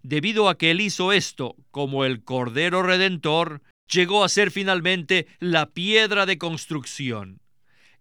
Debido 0.02 0.50
a 0.50 0.58
que 0.58 0.70
él 0.70 0.82
hizo 0.82 1.12
esto 1.12 1.56
como 1.70 2.04
el 2.04 2.22
Cordero 2.22 2.82
Redentor, 2.82 3.62
llegó 3.90 4.22
a 4.22 4.28
ser 4.28 4.50
finalmente 4.50 5.26
la 5.38 5.70
piedra 5.70 6.26
de 6.26 6.36
construcción. 6.36 7.40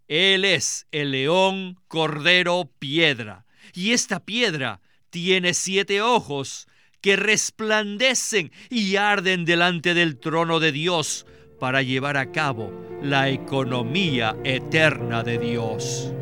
Él 0.07 0.43
es 0.43 0.85
el 0.91 1.12
león, 1.12 1.79
cordero, 1.88 2.69
piedra. 2.79 3.45
Y 3.73 3.91
esta 3.91 4.19
piedra 4.25 4.81
tiene 5.09 5.53
siete 5.53 6.01
ojos 6.01 6.67
que 7.00 7.15
resplandecen 7.15 8.51
y 8.69 8.95
arden 8.95 9.45
delante 9.45 9.93
del 9.93 10.19
trono 10.19 10.59
de 10.59 10.71
Dios 10.71 11.25
para 11.63 11.82
llevar 11.82 12.17
a 12.17 12.29
cabo 12.29 12.74
la 13.01 13.29
economía 13.29 14.36
eterna 14.43 15.24
de 15.24 15.38
Dios. 15.38 16.13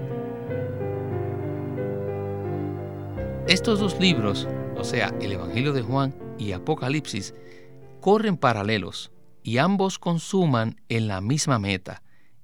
Estos 3.48 3.80
dos 3.80 4.00
libros, 4.00 4.48
o 4.78 4.84
sea, 4.84 5.12
el 5.20 5.32
Evangelio 5.32 5.74
de 5.74 5.82
Juan 5.82 6.14
y 6.38 6.52
Apocalipsis, 6.52 7.34
corren 8.02 8.38
paralelos 8.38 9.12
y 9.42 9.58
ambos 9.58 9.98
consuman 9.98 10.80
en 10.90 11.08
la 11.08 11.22
misma 11.22 11.58
meta, 11.58 12.04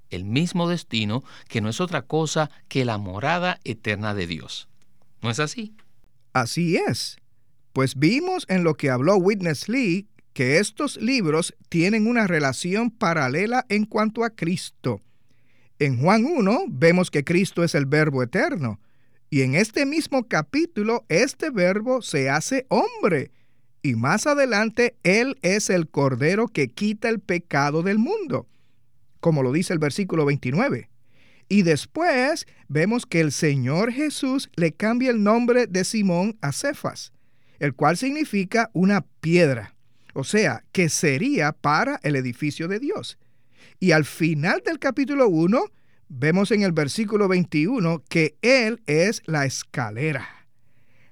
el 0.09 0.25
mismo 0.25 0.67
destino 0.67 1.23
que 1.49 1.61
no 1.61 1.69
es 1.69 1.79
otra 1.79 2.01
cosa 2.01 2.49
que 2.67 2.83
la 2.83 2.97
morada 2.97 3.59
eterna 3.63 4.15
de 4.15 4.25
Dios. 4.25 4.69
¿No 5.21 5.29
es 5.29 5.39
así? 5.39 5.75
Así 6.33 6.77
es. 6.77 7.17
Pues 7.73 7.93
vimos 7.95 8.47
en 8.49 8.63
lo 8.63 8.73
que 8.73 8.89
habló 8.89 9.17
Witness 9.17 9.69
Lee 9.69 10.07
que 10.37 10.59
estos 10.59 10.97
libros 10.97 11.55
tienen 11.67 12.05
una 12.05 12.27
relación 12.27 12.91
paralela 12.91 13.65
en 13.69 13.85
cuanto 13.85 14.23
a 14.23 14.29
Cristo. 14.29 15.01
En 15.79 15.99
Juan 15.99 16.25
1 16.25 16.65
vemos 16.67 17.09
que 17.09 17.23
Cristo 17.23 17.63
es 17.63 17.73
el 17.73 17.87
verbo 17.87 18.21
eterno, 18.21 18.79
y 19.31 19.41
en 19.41 19.55
este 19.55 19.87
mismo 19.87 20.27
capítulo 20.27 21.05
este 21.09 21.49
verbo 21.49 22.03
se 22.03 22.29
hace 22.29 22.67
hombre, 22.69 23.31
y 23.81 23.95
más 23.95 24.27
adelante 24.27 24.95
Él 25.01 25.39
es 25.41 25.71
el 25.71 25.89
Cordero 25.89 26.47
que 26.49 26.67
quita 26.67 27.09
el 27.09 27.19
pecado 27.19 27.81
del 27.81 27.97
mundo, 27.97 28.45
como 29.19 29.41
lo 29.41 29.51
dice 29.51 29.73
el 29.73 29.79
versículo 29.79 30.23
29. 30.23 30.87
Y 31.49 31.63
después 31.63 32.45
vemos 32.67 33.07
que 33.07 33.21
el 33.21 33.31
Señor 33.31 33.91
Jesús 33.91 34.51
le 34.55 34.71
cambia 34.71 35.09
el 35.09 35.23
nombre 35.23 35.65
de 35.65 35.83
Simón 35.83 36.37
a 36.41 36.51
Cefas, 36.51 37.11
el 37.57 37.73
cual 37.73 37.97
significa 37.97 38.69
una 38.73 39.01
piedra, 39.01 39.73
o 40.17 40.23
sea, 40.23 40.63
que 40.71 40.89
sería 40.89 41.51
para 41.51 41.99
el 42.01 42.15
edificio 42.15 42.67
de 42.67 42.79
Dios. 42.79 43.19
Y 43.79 43.91
al 43.91 44.03
final 44.03 44.63
del 44.65 44.79
capítulo 44.79 45.27
1 45.29 45.65
vemos 46.09 46.49
en 46.49 46.63
el 46.63 46.71
versículo 46.71 47.27
21 47.27 48.03
que 48.09 48.35
Él 48.41 48.81
es 48.87 49.21
la 49.27 49.45
escalera. 49.45 50.27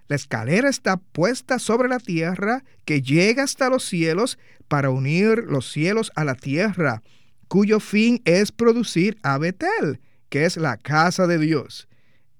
La 0.07 0.15
escalera 0.15 0.69
está 0.69 0.97
puesta 0.97 1.59
sobre 1.59 1.87
la 1.87 1.99
tierra 1.99 2.63
que 2.83 3.03
llega 3.03 3.43
hasta 3.43 3.69
los 3.69 3.83
cielos 3.83 4.39
para 4.67 4.89
unir 4.89 5.43
los 5.45 5.71
cielos 5.71 6.11
a 6.15 6.25
la 6.25 6.33
tierra, 6.33 7.03
cuyo 7.47 7.79
fin 7.79 8.23
es 8.25 8.51
producir 8.51 9.19
a 9.21 9.37
Betel, 9.37 10.01
que 10.29 10.45
es 10.45 10.57
la 10.57 10.77
casa 10.77 11.27
de 11.27 11.37
Dios. 11.37 11.87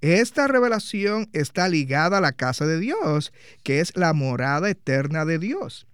Esta 0.01 0.47
revelación 0.47 1.29
está 1.31 1.69
ligada 1.69 2.17
a 2.17 2.21
la 2.21 2.31
casa 2.31 2.65
de 2.65 2.79
Dios, 2.79 3.33
que 3.61 3.81
es 3.81 3.95
la 3.95 4.13
morada 4.13 4.67
eterna 4.71 5.25
de 5.25 5.37
Dios. 5.37 5.85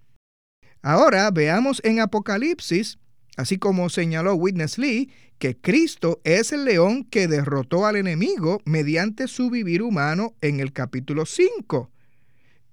Ahora 0.82 1.30
veamos 1.30 1.80
en 1.84 2.00
Apocalipsis, 2.00 2.98
así 3.36 3.56
como 3.56 3.88
señaló 3.88 4.34
Witness 4.34 4.78
Lee, 4.78 5.10
que 5.38 5.56
Cristo 5.56 6.20
es 6.24 6.52
el 6.52 6.64
león 6.64 7.04
que 7.04 7.28
derrotó 7.28 7.86
al 7.86 7.96
enemigo 7.96 8.60
mediante 8.64 9.28
su 9.28 9.48
vivir 9.48 9.82
humano 9.82 10.34
en 10.40 10.60
el 10.60 10.72
capítulo 10.72 11.24
5. 11.24 11.90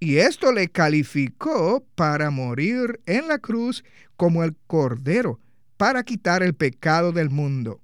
Y 0.00 0.16
esto 0.16 0.50
le 0.50 0.68
calificó 0.68 1.84
para 1.94 2.30
morir 2.30 3.00
en 3.06 3.28
la 3.28 3.38
cruz 3.38 3.84
como 4.16 4.42
el 4.42 4.56
cordero, 4.66 5.38
para 5.76 6.02
quitar 6.02 6.42
el 6.42 6.54
pecado 6.54 7.12
del 7.12 7.30
mundo. 7.30 7.80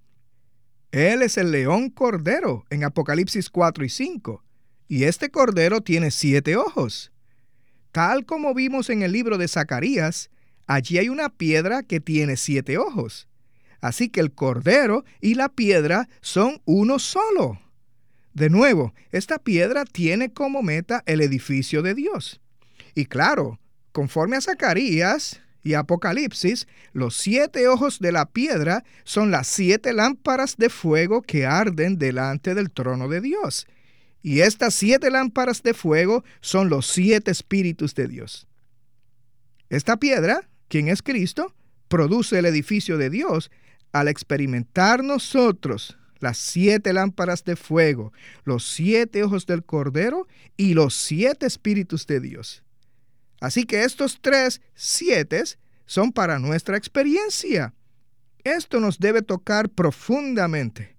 Él 0.92 1.23
es 1.23 1.37
el 1.37 1.52
león 1.52 1.90
cordero 1.90 2.64
en 2.71 2.85
Apocalipsis 2.85 3.49
4 3.50 3.85
y 3.85 3.88
5, 3.90 4.42
y 4.88 5.04
este 5.04 5.30
cordero 5.30 5.83
tiene 5.83 6.11
siete 6.11 6.56
ojos. 6.56 7.12
Tal 7.97 8.26
como 8.26 8.53
vimos 8.53 8.91
en 8.91 9.00
el 9.00 9.12
libro 9.12 9.38
de 9.38 9.49
Zacarías, 9.49 10.29
allí 10.67 10.99
hay 10.99 11.09
una 11.09 11.31
piedra 11.31 11.83
que 11.83 11.99
tiene 11.99 12.37
siete 12.37 12.76
ojos. 12.76 13.26
Así 13.81 14.11
que 14.11 14.21
el 14.21 14.35
cordero 14.35 15.07
y 15.23 15.33
la 15.33 15.49
piedra 15.49 16.07
son 16.21 16.61
uno 16.67 16.99
solo. 16.99 17.59
De 18.35 18.50
nuevo, 18.50 18.93
esta 19.12 19.38
piedra 19.38 19.87
tiene 19.87 20.31
como 20.31 20.62
meta 20.62 21.05
el 21.07 21.23
edificio 21.23 21.81
de 21.81 21.95
Dios. 21.95 22.43
Y 22.95 23.07
claro, 23.07 23.59
conforme 23.93 24.37
a 24.37 24.43
Zacarías 24.43 25.41
y 25.62 25.73
Apocalipsis, 25.73 26.69
los 26.93 27.17
siete 27.17 27.67
ojos 27.67 27.99
de 27.99 28.12
la 28.12 28.26
piedra 28.26 28.85
son 29.05 29.31
las 29.31 29.47
siete 29.47 29.95
lámparas 29.95 30.59
de 30.59 30.69
fuego 30.69 31.23
que 31.23 31.47
arden 31.47 31.97
delante 31.97 32.55
del 32.55 32.71
trono 32.71 33.09
de 33.09 33.23
Dios. 33.23 33.67
Y 34.23 34.41
estas 34.41 34.75
siete 34.75 35.11
lámparas 35.11 35.63
de 35.63 35.75
fuego 35.75 36.25
son 36.41 36.69
los 36.69 36.87
siete 36.87 37.31
espíritus 37.31 37.95
de 37.95 38.09
Dios. 38.09 38.49
Esta 39.69 39.97
piedra, 39.97 40.49
quien 40.69 40.89
es 40.89 41.02
Cristo, 41.02 41.55
produce 41.89 42.39
el 42.39 42.47
edificio 42.47 42.99
de 42.99 43.11
Dios 43.11 43.50
al 43.93 44.09
experimentar 44.09 45.02
nosotros 45.05 45.97
las 46.19 46.39
siete 46.39 46.93
lámparas 46.93 47.45
de 47.45 47.57
fuego, 47.57 48.13
los 48.45 48.67
siete 48.67 49.23
ojos 49.23 49.47
del 49.47 49.65
Cordero 49.65 50.26
y 50.57 50.75
los 50.75 50.95
siete 50.95 51.47
espíritus 51.47 52.07
de 52.07 52.21
Dios. 52.21 52.63
Así 53.41 53.65
que 53.65 53.85
estos 53.85 54.19
tres 54.21 54.61
siete 54.75 55.43
son 55.85 56.13
para 56.13 56.39
nuestra 56.39 56.76
experiencia. 56.76 57.75
Esto 58.45 58.81
nos 58.81 58.99
debe 58.99 59.23
tocar 59.23 59.69
profundamente. 59.69 60.96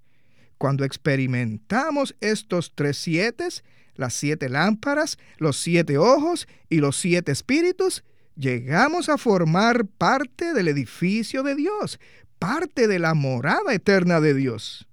Cuando 0.57 0.85
experimentamos 0.85 2.15
estos 2.19 2.73
tres 2.73 2.97
siete, 2.97 3.47
las 3.95 4.13
siete 4.13 4.49
lámparas, 4.49 5.17
los 5.37 5.57
siete 5.57 5.97
ojos 5.97 6.47
y 6.69 6.77
los 6.77 6.97
siete 6.97 7.31
espíritus, 7.31 8.03
llegamos 8.35 9.09
a 9.09 9.17
formar 9.17 9.85
parte 9.85 10.53
del 10.53 10.67
edificio 10.67 11.43
de 11.43 11.55
Dios, 11.55 11.99
parte 12.39 12.87
de 12.87 12.99
la 12.99 13.13
morada 13.13 13.73
eterna 13.73 14.19
de 14.19 14.33
Dios. 14.33 14.87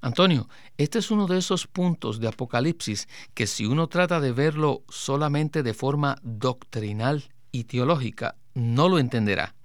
Antonio, 0.00 0.48
este 0.76 1.00
es 1.00 1.10
uno 1.10 1.26
de 1.26 1.38
esos 1.38 1.66
puntos 1.66 2.20
de 2.20 2.28
Apocalipsis 2.28 3.08
que 3.34 3.48
si 3.48 3.66
uno 3.66 3.88
trata 3.88 4.20
de 4.20 4.32
verlo 4.32 4.84
solamente 4.88 5.62
de 5.64 5.74
forma 5.74 6.18
doctrinal 6.22 7.24
y 7.50 7.64
teológica, 7.64 8.36
no 8.54 8.88
lo 8.88 9.00
entenderá. 9.00 9.56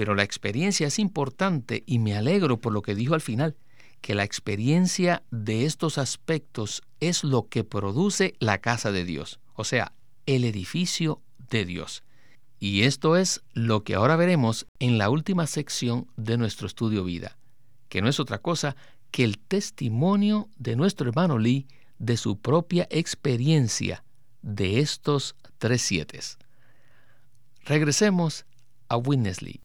Pero 0.00 0.14
la 0.14 0.22
experiencia 0.22 0.86
es 0.86 0.98
importante 0.98 1.84
y 1.84 1.98
me 1.98 2.16
alegro 2.16 2.58
por 2.58 2.72
lo 2.72 2.80
que 2.80 2.94
dijo 2.94 3.12
al 3.12 3.20
final, 3.20 3.54
que 4.00 4.14
la 4.14 4.24
experiencia 4.24 5.22
de 5.30 5.66
estos 5.66 5.98
aspectos 5.98 6.80
es 7.00 7.22
lo 7.22 7.48
que 7.50 7.64
produce 7.64 8.32
la 8.38 8.62
casa 8.62 8.92
de 8.92 9.04
Dios, 9.04 9.40
o 9.52 9.64
sea, 9.64 9.92
el 10.24 10.44
edificio 10.44 11.20
de 11.50 11.66
Dios. 11.66 12.02
Y 12.58 12.84
esto 12.84 13.14
es 13.14 13.42
lo 13.52 13.84
que 13.84 13.94
ahora 13.94 14.16
veremos 14.16 14.66
en 14.78 14.96
la 14.96 15.10
última 15.10 15.46
sección 15.46 16.06
de 16.16 16.38
nuestro 16.38 16.66
estudio 16.66 17.04
vida, 17.04 17.36
que 17.90 18.00
no 18.00 18.08
es 18.08 18.20
otra 18.20 18.38
cosa 18.38 18.76
que 19.10 19.22
el 19.22 19.36
testimonio 19.36 20.48
de 20.56 20.76
nuestro 20.76 21.10
hermano 21.10 21.36
Lee 21.36 21.68
de 21.98 22.16
su 22.16 22.38
propia 22.38 22.88
experiencia 22.90 24.02
de 24.40 24.80
estos 24.80 25.36
tres 25.58 25.82
siete. 25.82 26.20
Regresemos 27.66 28.46
a 28.88 28.96
Witness 28.96 29.42
Lee. 29.42 29.60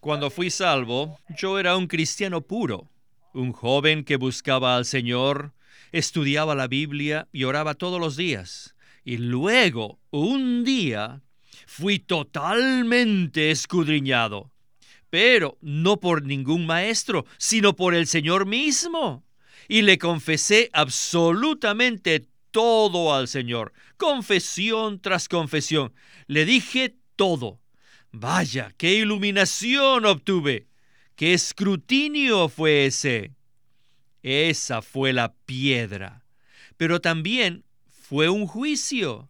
Cuando 0.00 0.28
fui 0.28 0.50
salvo, 0.50 1.20
yo 1.28 1.60
era 1.60 1.76
un 1.76 1.86
cristiano 1.86 2.40
puro, 2.40 2.88
un 3.32 3.52
joven 3.52 4.02
que 4.04 4.16
buscaba 4.16 4.74
al 4.74 4.84
Señor, 4.84 5.52
estudiaba 5.92 6.56
la 6.56 6.66
Biblia 6.66 7.28
y 7.30 7.44
oraba 7.44 7.74
todos 7.74 8.00
los 8.00 8.16
días. 8.16 8.74
Y 9.04 9.18
luego, 9.18 10.00
un 10.10 10.64
día, 10.64 11.22
fui 11.66 12.00
totalmente 12.00 13.52
escudriñado, 13.52 14.50
pero 15.08 15.56
no 15.60 16.00
por 16.00 16.24
ningún 16.24 16.66
maestro, 16.66 17.26
sino 17.38 17.76
por 17.76 17.94
el 17.94 18.08
Señor 18.08 18.44
mismo. 18.44 19.22
Y 19.68 19.82
le 19.82 19.98
confesé 19.98 20.68
absolutamente 20.72 22.26
todo 22.54 23.12
al 23.12 23.26
Señor, 23.26 23.72
confesión 23.96 25.00
tras 25.00 25.28
confesión. 25.28 25.92
Le 26.28 26.44
dije 26.44 26.96
todo. 27.16 27.60
Vaya, 28.12 28.72
qué 28.78 28.94
iluminación 28.94 30.06
obtuve. 30.06 30.68
¿Qué 31.16 31.34
escrutinio 31.34 32.48
fue 32.48 32.86
ese? 32.86 33.32
Esa 34.22 34.82
fue 34.82 35.12
la 35.12 35.34
piedra. 35.34 36.24
Pero 36.76 37.00
también 37.00 37.64
fue 37.88 38.28
un 38.28 38.46
juicio. 38.46 39.28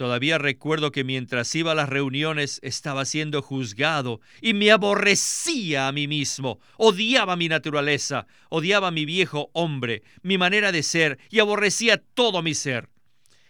Todavía 0.00 0.38
recuerdo 0.38 0.92
que 0.92 1.04
mientras 1.04 1.54
iba 1.54 1.72
a 1.72 1.74
las 1.74 1.90
reuniones 1.90 2.58
estaba 2.62 3.04
siendo 3.04 3.42
juzgado 3.42 4.22
y 4.40 4.54
me 4.54 4.70
aborrecía 4.70 5.88
a 5.88 5.92
mí 5.92 6.08
mismo, 6.08 6.58
odiaba 6.78 7.36
mi 7.36 7.50
naturaleza, 7.50 8.26
odiaba 8.48 8.90
mi 8.92 9.04
viejo 9.04 9.50
hombre, 9.52 10.02
mi 10.22 10.38
manera 10.38 10.72
de 10.72 10.82
ser 10.82 11.18
y 11.28 11.40
aborrecía 11.40 12.02
todo 12.14 12.40
mi 12.40 12.54
ser, 12.54 12.88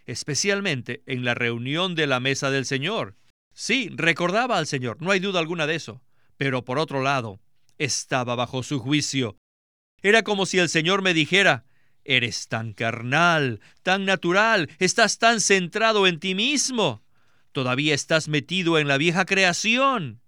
especialmente 0.06 1.04
en 1.06 1.24
la 1.24 1.34
reunión 1.34 1.94
de 1.94 2.08
la 2.08 2.18
mesa 2.18 2.50
del 2.50 2.66
Señor. 2.66 3.14
Sí, 3.54 3.88
recordaba 3.92 4.58
al 4.58 4.66
Señor, 4.66 5.00
no 5.00 5.12
hay 5.12 5.20
duda 5.20 5.38
alguna 5.38 5.68
de 5.68 5.76
eso, 5.76 6.02
pero 6.36 6.64
por 6.64 6.80
otro 6.80 7.00
lado, 7.00 7.38
estaba 7.78 8.34
bajo 8.34 8.64
su 8.64 8.80
juicio. 8.80 9.36
Era 10.02 10.24
como 10.24 10.46
si 10.46 10.58
el 10.58 10.68
Señor 10.68 11.00
me 11.00 11.14
dijera, 11.14 11.64
eres 12.04 12.48
tan 12.48 12.72
carnal, 12.72 13.60
tan 13.82 14.04
natural, 14.04 14.68
estás 14.78 15.18
tan 15.18 15.40
centrado 15.40 16.06
en 16.06 16.20
ti 16.20 16.34
mismo, 16.34 17.02
todavía 17.52 17.94
estás 17.94 18.28
metido 18.28 18.78
en 18.78 18.88
la 18.88 18.98
vieja 18.98 19.24
creación. 19.24 20.20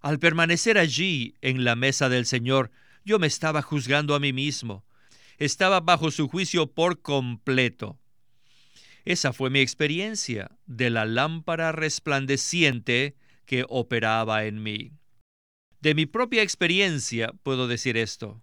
Al 0.00 0.18
permanecer 0.18 0.78
allí, 0.78 1.34
en 1.40 1.64
la 1.64 1.76
mesa 1.76 2.08
del 2.08 2.26
Señor, 2.26 2.70
yo 3.04 3.18
me 3.18 3.26
estaba 3.26 3.62
juzgando 3.62 4.14
a 4.14 4.20
mí 4.20 4.32
mismo, 4.32 4.84
estaba 5.38 5.80
bajo 5.80 6.10
su 6.10 6.28
juicio 6.28 6.66
por 6.66 7.00
completo. 7.00 7.98
Esa 9.04 9.32
fue 9.32 9.50
mi 9.50 9.60
experiencia 9.60 10.50
de 10.66 10.90
la 10.90 11.04
lámpara 11.04 11.72
resplandeciente 11.72 13.16
que 13.44 13.64
operaba 13.68 14.44
en 14.44 14.62
mí. 14.62 14.92
De 15.80 15.94
mi 15.94 16.06
propia 16.06 16.42
experiencia 16.42 17.32
puedo 17.42 17.68
decir 17.68 17.98
esto, 17.98 18.42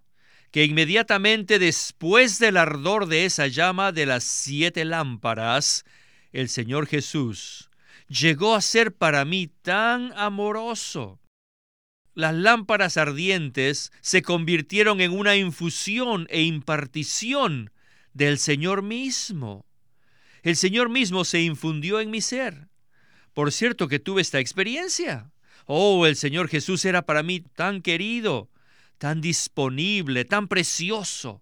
que 0.51 0.65
inmediatamente 0.65 1.59
después 1.59 2.37
del 2.37 2.57
ardor 2.57 3.07
de 3.07 3.25
esa 3.25 3.47
llama 3.47 3.91
de 3.91 4.05
las 4.05 4.23
siete 4.23 4.85
lámparas, 4.85 5.85
el 6.31 6.49
Señor 6.49 6.87
Jesús 6.87 7.69
llegó 8.07 8.55
a 8.55 8.61
ser 8.61 8.93
para 8.93 9.23
mí 9.23 9.47
tan 9.61 10.11
amoroso. 10.17 11.19
Las 12.13 12.33
lámparas 12.33 12.97
ardientes 12.97 13.93
se 14.01 14.21
convirtieron 14.21 14.99
en 14.99 15.11
una 15.11 15.37
infusión 15.37 16.27
e 16.29 16.41
impartición 16.41 17.71
del 18.13 18.37
Señor 18.37 18.81
mismo. 18.81 19.65
El 20.43 20.57
Señor 20.57 20.89
mismo 20.89 21.23
se 21.23 21.41
infundió 21.41 22.01
en 22.01 22.11
mi 22.11 22.19
ser. 22.19 22.67
Por 23.33 23.53
cierto 23.53 23.87
que 23.87 23.99
tuve 23.99 24.21
esta 24.21 24.39
experiencia. 24.39 25.31
Oh, 25.65 26.05
el 26.05 26.17
Señor 26.17 26.49
Jesús 26.49 26.83
era 26.83 27.05
para 27.05 27.23
mí 27.23 27.39
tan 27.39 27.81
querido, 27.81 28.49
tan 29.01 29.19
disponible, 29.19 30.25
tan 30.25 30.47
precioso. 30.47 31.41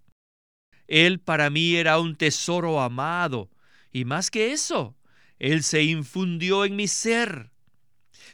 Él 0.87 1.19
para 1.19 1.49
mí 1.49 1.75
era 1.75 1.99
un 1.99 2.15
tesoro 2.15 2.79
amado, 2.79 3.51
y 3.91 4.05
más 4.05 4.31
que 4.31 4.53
eso, 4.53 4.95
Él 5.39 5.63
se 5.63 5.83
infundió 5.83 6.63
en 6.63 6.77
mi 6.77 6.87
ser. 6.87 7.51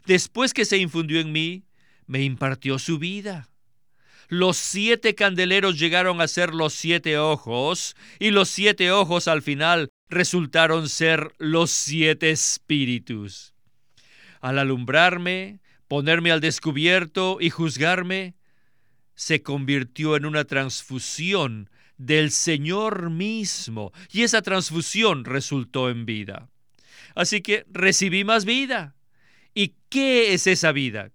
Después 0.06 0.54
que 0.54 0.64
se 0.64 0.76
infundió 0.78 1.18
en 1.18 1.32
mí, 1.32 1.64
me 2.06 2.22
impartió 2.22 2.78
su 2.78 3.00
vida. 3.00 3.50
Los 4.28 4.58
siete 4.58 5.16
candeleros 5.16 5.76
llegaron 5.76 6.20
a 6.20 6.28
ser 6.28 6.54
los 6.54 6.72
siete 6.74 7.18
ojos, 7.18 7.96
y 8.20 8.30
los 8.30 8.48
siete 8.48 8.92
ojos 8.92 9.26
al 9.26 9.42
final 9.42 9.88
resultaron 10.08 10.88
ser 10.88 11.32
los 11.38 11.72
siete 11.72 12.30
espíritus. 12.30 13.54
Al 14.40 14.60
alumbrarme, 14.60 15.58
ponerme 15.88 16.30
al 16.30 16.40
descubierto 16.40 17.38
y 17.40 17.50
juzgarme, 17.50 18.36
se 19.16 19.42
convirtió 19.42 20.14
en 20.14 20.24
una 20.26 20.44
transfusión 20.44 21.68
del 21.98 22.30
Señor 22.30 23.10
mismo, 23.10 23.92
y 24.12 24.22
esa 24.22 24.42
transfusión 24.42 25.24
resultó 25.24 25.90
en 25.90 26.06
vida. 26.06 26.48
Así 27.14 27.40
que 27.40 27.64
recibí 27.70 28.22
más 28.22 28.44
vida. 28.44 28.94
¿Y 29.54 29.74
qué 29.88 30.34
es 30.34 30.46
esa 30.46 30.70
vida? 30.72 31.10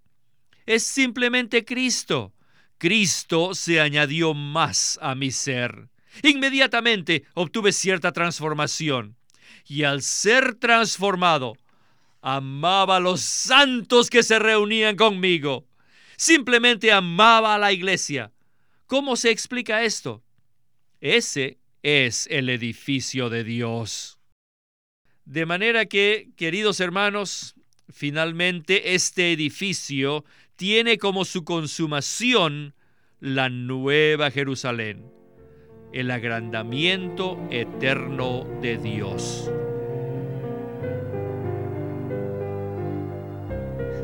Es 0.65 0.83
simplemente 0.83 1.63
Cristo. 1.63 2.33
Cristo 2.79 3.53
se 3.53 3.79
añadió 3.79 4.33
más 4.33 4.97
a 5.01 5.13
mi 5.13 5.29
ser. 5.29 5.89
Inmediatamente 6.23 7.25
obtuve 7.35 7.71
cierta 7.71 8.11
transformación. 8.11 9.15
Y 9.67 9.83
al 9.83 10.01
ser 10.01 10.55
transformado, 10.55 11.55
amaba 12.21 12.97
a 12.97 12.99
los 12.99 13.21
santos 13.21 14.09
que 14.09 14.23
se 14.23 14.39
reunían 14.39 14.95
conmigo. 14.95 15.67
Simplemente 16.21 16.91
amaba 16.91 17.55
a 17.55 17.57
la 17.57 17.73
iglesia. 17.73 18.31
¿Cómo 18.85 19.15
se 19.15 19.31
explica 19.31 19.81
esto? 19.83 20.21
Ese 20.99 21.57
es 21.81 22.27
el 22.29 22.49
edificio 22.49 23.31
de 23.31 23.43
Dios. 23.43 24.19
De 25.25 25.47
manera 25.47 25.87
que, 25.87 26.29
queridos 26.35 26.79
hermanos, 26.79 27.55
finalmente 27.89 28.93
este 28.93 29.31
edificio 29.31 30.23
tiene 30.57 30.99
como 30.99 31.25
su 31.25 31.43
consumación 31.43 32.75
la 33.19 33.49
nueva 33.49 34.29
Jerusalén, 34.29 35.11
el 35.91 36.11
agrandamiento 36.11 37.39
eterno 37.49 38.45
de 38.61 38.77
Dios. 38.77 39.49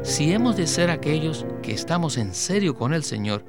Si 0.08 0.32
hemos 0.32 0.56
de 0.56 0.68
ser 0.68 0.90
aquellos 0.90 1.46
que 1.62 1.74
estamos 1.74 2.16
en 2.18 2.34
serio 2.34 2.76
con 2.76 2.94
el 2.94 3.04
Señor, 3.04 3.44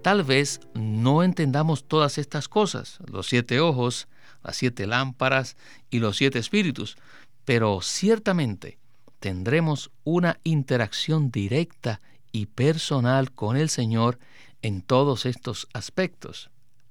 tal 0.00 0.22
vez 0.22 0.60
no 0.72 1.24
entendamos 1.24 1.88
todas 1.88 2.18
estas 2.18 2.48
cosas, 2.48 2.98
los 3.10 3.26
siete 3.26 3.58
ojos, 3.58 4.06
las 4.44 4.56
siete 4.56 4.86
lámparas 4.86 5.56
y 5.90 5.98
los 5.98 6.16
siete 6.16 6.38
espíritus, 6.38 6.96
pero 7.44 7.80
ciertamente 7.82 8.78
tendremos 9.18 9.90
una 10.04 10.38
interacción 10.44 11.32
directa 11.32 12.00
y 12.30 12.46
personal 12.46 13.32
con 13.32 13.56
el 13.56 13.68
Señor 13.68 14.20
en 14.62 14.82
todos 14.82 15.26
estos 15.26 15.66
aspectos, 15.72 16.48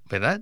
¿verdad? 0.10 0.42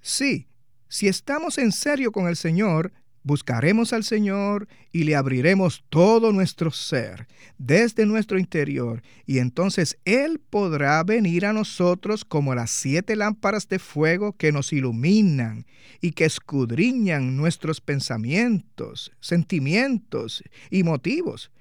Sí, 0.00 0.46
si 0.88 1.06
estamos 1.06 1.58
en 1.58 1.72
serio 1.72 2.12
con 2.12 2.28
el 2.28 2.36
Señor, 2.36 2.92
buscaremos 3.28 3.92
al 3.92 4.04
Señor 4.04 4.68
y 4.90 5.04
le 5.04 5.14
abriremos 5.14 5.84
todo 5.90 6.32
nuestro 6.32 6.70
ser, 6.70 7.28
desde 7.58 8.06
nuestro 8.06 8.38
interior, 8.38 9.02
y 9.26 9.38
entonces 9.38 9.98
Él 10.06 10.40
podrá 10.40 11.04
venir 11.04 11.44
a 11.44 11.52
nosotros 11.52 12.24
como 12.24 12.54
las 12.54 12.70
siete 12.70 13.16
lámparas 13.16 13.68
de 13.68 13.78
fuego 13.78 14.32
que 14.32 14.50
nos 14.50 14.72
iluminan 14.72 15.66
y 16.00 16.12
que 16.12 16.24
escudriñan 16.24 17.36
nuestros 17.36 17.82
pensamientos, 17.82 19.12
sentimientos 19.20 20.42
y 20.70 20.82
motivos. 20.82 21.52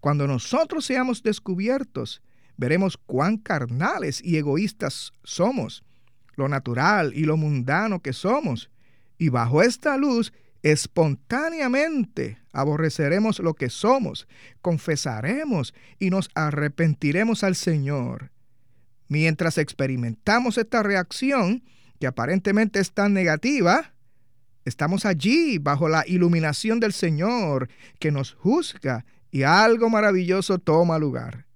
Cuando 0.00 0.26
nosotros 0.26 0.86
seamos 0.86 1.22
descubiertos, 1.22 2.22
veremos 2.56 2.96
cuán 2.96 3.36
carnales 3.36 4.24
y 4.24 4.38
egoístas 4.38 5.12
somos, 5.22 5.84
lo 6.34 6.48
natural 6.48 7.12
y 7.14 7.24
lo 7.24 7.36
mundano 7.36 8.00
que 8.00 8.14
somos, 8.14 8.70
y 9.18 9.28
bajo 9.28 9.62
esta 9.62 9.98
luz 9.98 10.32
espontáneamente 10.62 12.38
aborreceremos 12.52 13.38
lo 13.38 13.54
que 13.54 13.70
somos, 13.70 14.28
confesaremos 14.60 15.74
y 15.98 16.10
nos 16.10 16.30
arrepentiremos 16.34 17.44
al 17.44 17.56
Señor. 17.56 18.30
Mientras 19.08 19.58
experimentamos 19.58 20.58
esta 20.58 20.82
reacción, 20.82 21.64
que 21.98 22.06
aparentemente 22.06 22.80
es 22.80 22.92
tan 22.92 23.12
negativa, 23.12 23.92
estamos 24.64 25.04
allí 25.04 25.58
bajo 25.58 25.88
la 25.88 26.04
iluminación 26.06 26.80
del 26.80 26.92
Señor, 26.92 27.68
que 27.98 28.10
nos 28.10 28.34
juzga 28.34 29.04
y 29.30 29.42
algo 29.42 29.90
maravilloso 29.90 30.58
toma 30.58 30.98
lugar. 30.98 31.46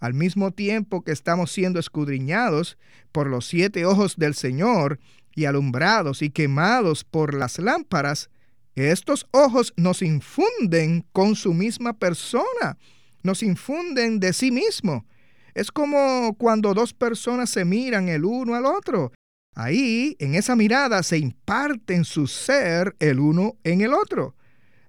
Al 0.00 0.14
mismo 0.14 0.50
tiempo 0.50 1.02
que 1.02 1.12
estamos 1.12 1.50
siendo 1.50 1.80
escudriñados 1.80 2.76
por 3.12 3.28
los 3.28 3.46
siete 3.46 3.86
ojos 3.86 4.16
del 4.16 4.34
Señor 4.34 4.98
y 5.34 5.46
alumbrados 5.46 6.22
y 6.22 6.30
quemados 6.30 7.04
por 7.04 7.34
las 7.34 7.58
lámparas, 7.58 8.30
estos 8.74 9.26
ojos 9.30 9.72
nos 9.76 10.02
infunden 10.02 11.06
con 11.12 11.36
su 11.36 11.54
misma 11.54 11.92
persona, 11.92 12.76
nos 13.22 13.42
infunden 13.42 14.20
de 14.20 14.32
sí 14.32 14.50
mismo. 14.50 15.06
Es 15.54 15.70
como 15.70 16.34
cuando 16.36 16.74
dos 16.74 16.92
personas 16.92 17.50
se 17.50 17.64
miran 17.64 18.08
el 18.08 18.24
uno 18.24 18.54
al 18.54 18.66
otro. 18.66 19.12
Ahí, 19.54 20.16
en 20.18 20.34
esa 20.34 20.56
mirada, 20.56 21.02
se 21.04 21.18
imparte 21.18 21.94
en 21.94 22.04
su 22.04 22.26
ser 22.26 22.96
el 22.98 23.20
uno 23.20 23.56
en 23.62 23.80
el 23.80 23.94
otro. 23.94 24.34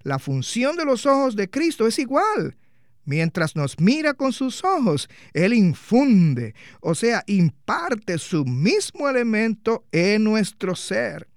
La 0.02 0.18
función 0.18 0.76
de 0.76 0.86
los 0.86 1.06
ojos 1.06 1.36
de 1.36 1.50
Cristo 1.50 1.86
es 1.86 2.00
igual. 2.00 2.58
Mientras 3.06 3.56
nos 3.56 3.80
mira 3.80 4.16
con 4.16 4.34
sus 4.34 4.64
ojos, 4.64 5.08
Él 5.34 5.54
infunde, 5.54 6.56
o 6.82 6.96
sea, 6.96 7.24
imparte 7.28 8.18
su 8.18 8.46
mismo 8.46 9.08
elemento 9.08 9.86
en 9.92 10.24
nuestro 10.24 10.76
ser. 10.76 11.28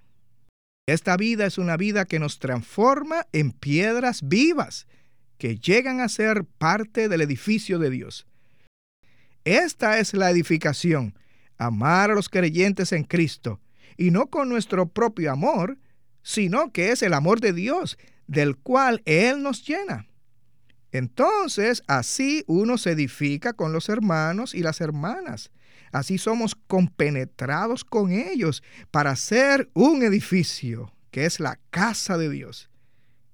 Esta 0.89 1.19
vida 1.19 1.45
es 1.45 1.59
una 1.59 1.77
vida 1.77 2.07
que 2.07 2.19
nos 2.19 2.39
transforma 2.39 3.27
en 3.33 3.53
piedras 3.53 4.27
vivas, 4.27 4.87
que 5.37 5.59
llegan 5.59 6.01
a 6.01 6.09
ser 6.09 6.45
parte 6.45 7.11
del 7.11 7.21
edificio 7.21 7.79
de 7.79 7.91
Dios. 7.91 8.27
Esta 9.45 9.99
es 9.99 10.15
la 10.15 10.31
edificación, 10.31 11.15
amar 11.59 12.11
a 12.11 12.15
los 12.15 12.31
creyentes 12.31 12.93
en 12.93 13.05
Cristo, 13.05 13.61
y 13.99 14.11
no 14.11 14.29
con 14.29 14.49
nuestro 14.49 14.89
propio 14.89 15.31
amor, 15.31 15.77
sino 16.23 16.73
que 16.73 16.91
es 16.91 17.03
el 17.03 17.13
amor 17.13 17.41
de 17.41 17.53
Dios 17.53 17.99
del 18.27 18.57
cual 18.57 19.03
Él 19.05 19.43
nos 19.43 19.67
llena. 19.67 20.07
Entonces, 20.91 21.83
así 21.87 22.45
uno 22.47 22.79
se 22.79 22.93
edifica 22.93 23.53
con 23.53 23.75
los 23.75 23.91
hermanos 23.91 24.55
y 24.55 24.63
las 24.63 24.81
hermanas. 24.81 25.51
Así 25.93 26.19
somos 26.19 26.55
compenetrados 26.55 27.85
con 27.85 28.13
ellos 28.13 28.63
para 28.91 29.17
ser 29.17 29.71
un 29.75 30.03
edificio, 30.03 30.93
que 31.11 31.25
es 31.25 31.41
la 31.41 31.59
casa 31.71 32.19
de 32.19 32.29
Dios. 32.29 32.69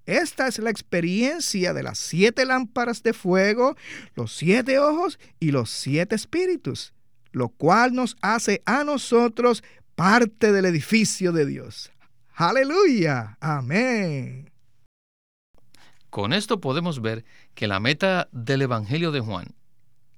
Esta 0.06 0.48
es 0.48 0.58
la 0.58 0.70
experiencia 0.70 1.72
de 1.72 1.82
las 1.82 1.98
siete 1.98 2.44
lámparas 2.44 3.02
de 3.02 3.14
fuego, 3.14 3.74
los 4.14 4.36
siete 4.36 4.78
ojos 4.78 5.18
y 5.40 5.50
los 5.50 5.70
siete 5.70 6.14
espíritus, 6.14 6.92
lo 7.32 7.48
cual 7.48 7.94
nos 7.94 8.16
hace 8.20 8.62
a 8.66 8.84
nosotros 8.84 9.64
parte 9.94 10.52
del 10.52 10.66
edificio 10.66 11.32
de 11.32 11.46
Dios. 11.46 11.90
Aleluya. 12.34 13.38
Amén. 13.40 14.50
Con 16.10 16.32
esto 16.32 16.60
podemos 16.60 17.00
ver 17.00 17.24
que 17.54 17.66
la 17.66 17.80
meta 17.80 18.28
del 18.30 18.62
Evangelio 18.62 19.10
de 19.10 19.20
Juan, 19.20 19.54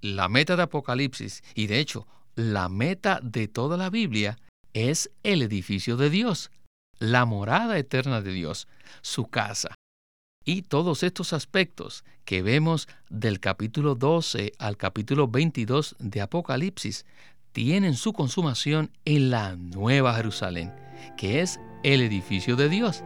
la 0.00 0.28
meta 0.28 0.56
de 0.56 0.62
Apocalipsis 0.62 1.42
y 1.54 1.68
de 1.68 1.78
hecho 1.78 2.06
la 2.36 2.68
meta 2.68 3.18
de 3.22 3.48
toda 3.48 3.76
la 3.76 3.90
Biblia 3.90 4.38
es 4.74 5.10
el 5.22 5.42
edificio 5.42 5.96
de 5.96 6.10
Dios, 6.10 6.50
la 6.98 7.24
morada 7.24 7.78
eterna 7.78 8.20
de 8.20 8.32
Dios, 8.32 8.68
su 9.00 9.26
casa. 9.26 9.74
Y 10.44 10.62
todos 10.62 11.02
estos 11.02 11.32
aspectos 11.32 12.04
que 12.24 12.42
vemos 12.42 12.88
del 13.08 13.40
capítulo 13.40 13.94
12 13.94 14.52
al 14.58 14.76
capítulo 14.76 15.26
22 15.26 15.96
de 15.98 16.20
Apocalipsis 16.20 17.04
tienen 17.52 17.94
su 17.94 18.12
consumación 18.12 18.90
en 19.06 19.30
la 19.30 19.56
Nueva 19.56 20.14
Jerusalén, 20.14 20.72
que 21.16 21.40
es 21.40 21.58
el 21.82 22.02
edificio 22.02 22.54
de 22.54 22.68
Dios. 22.68 23.02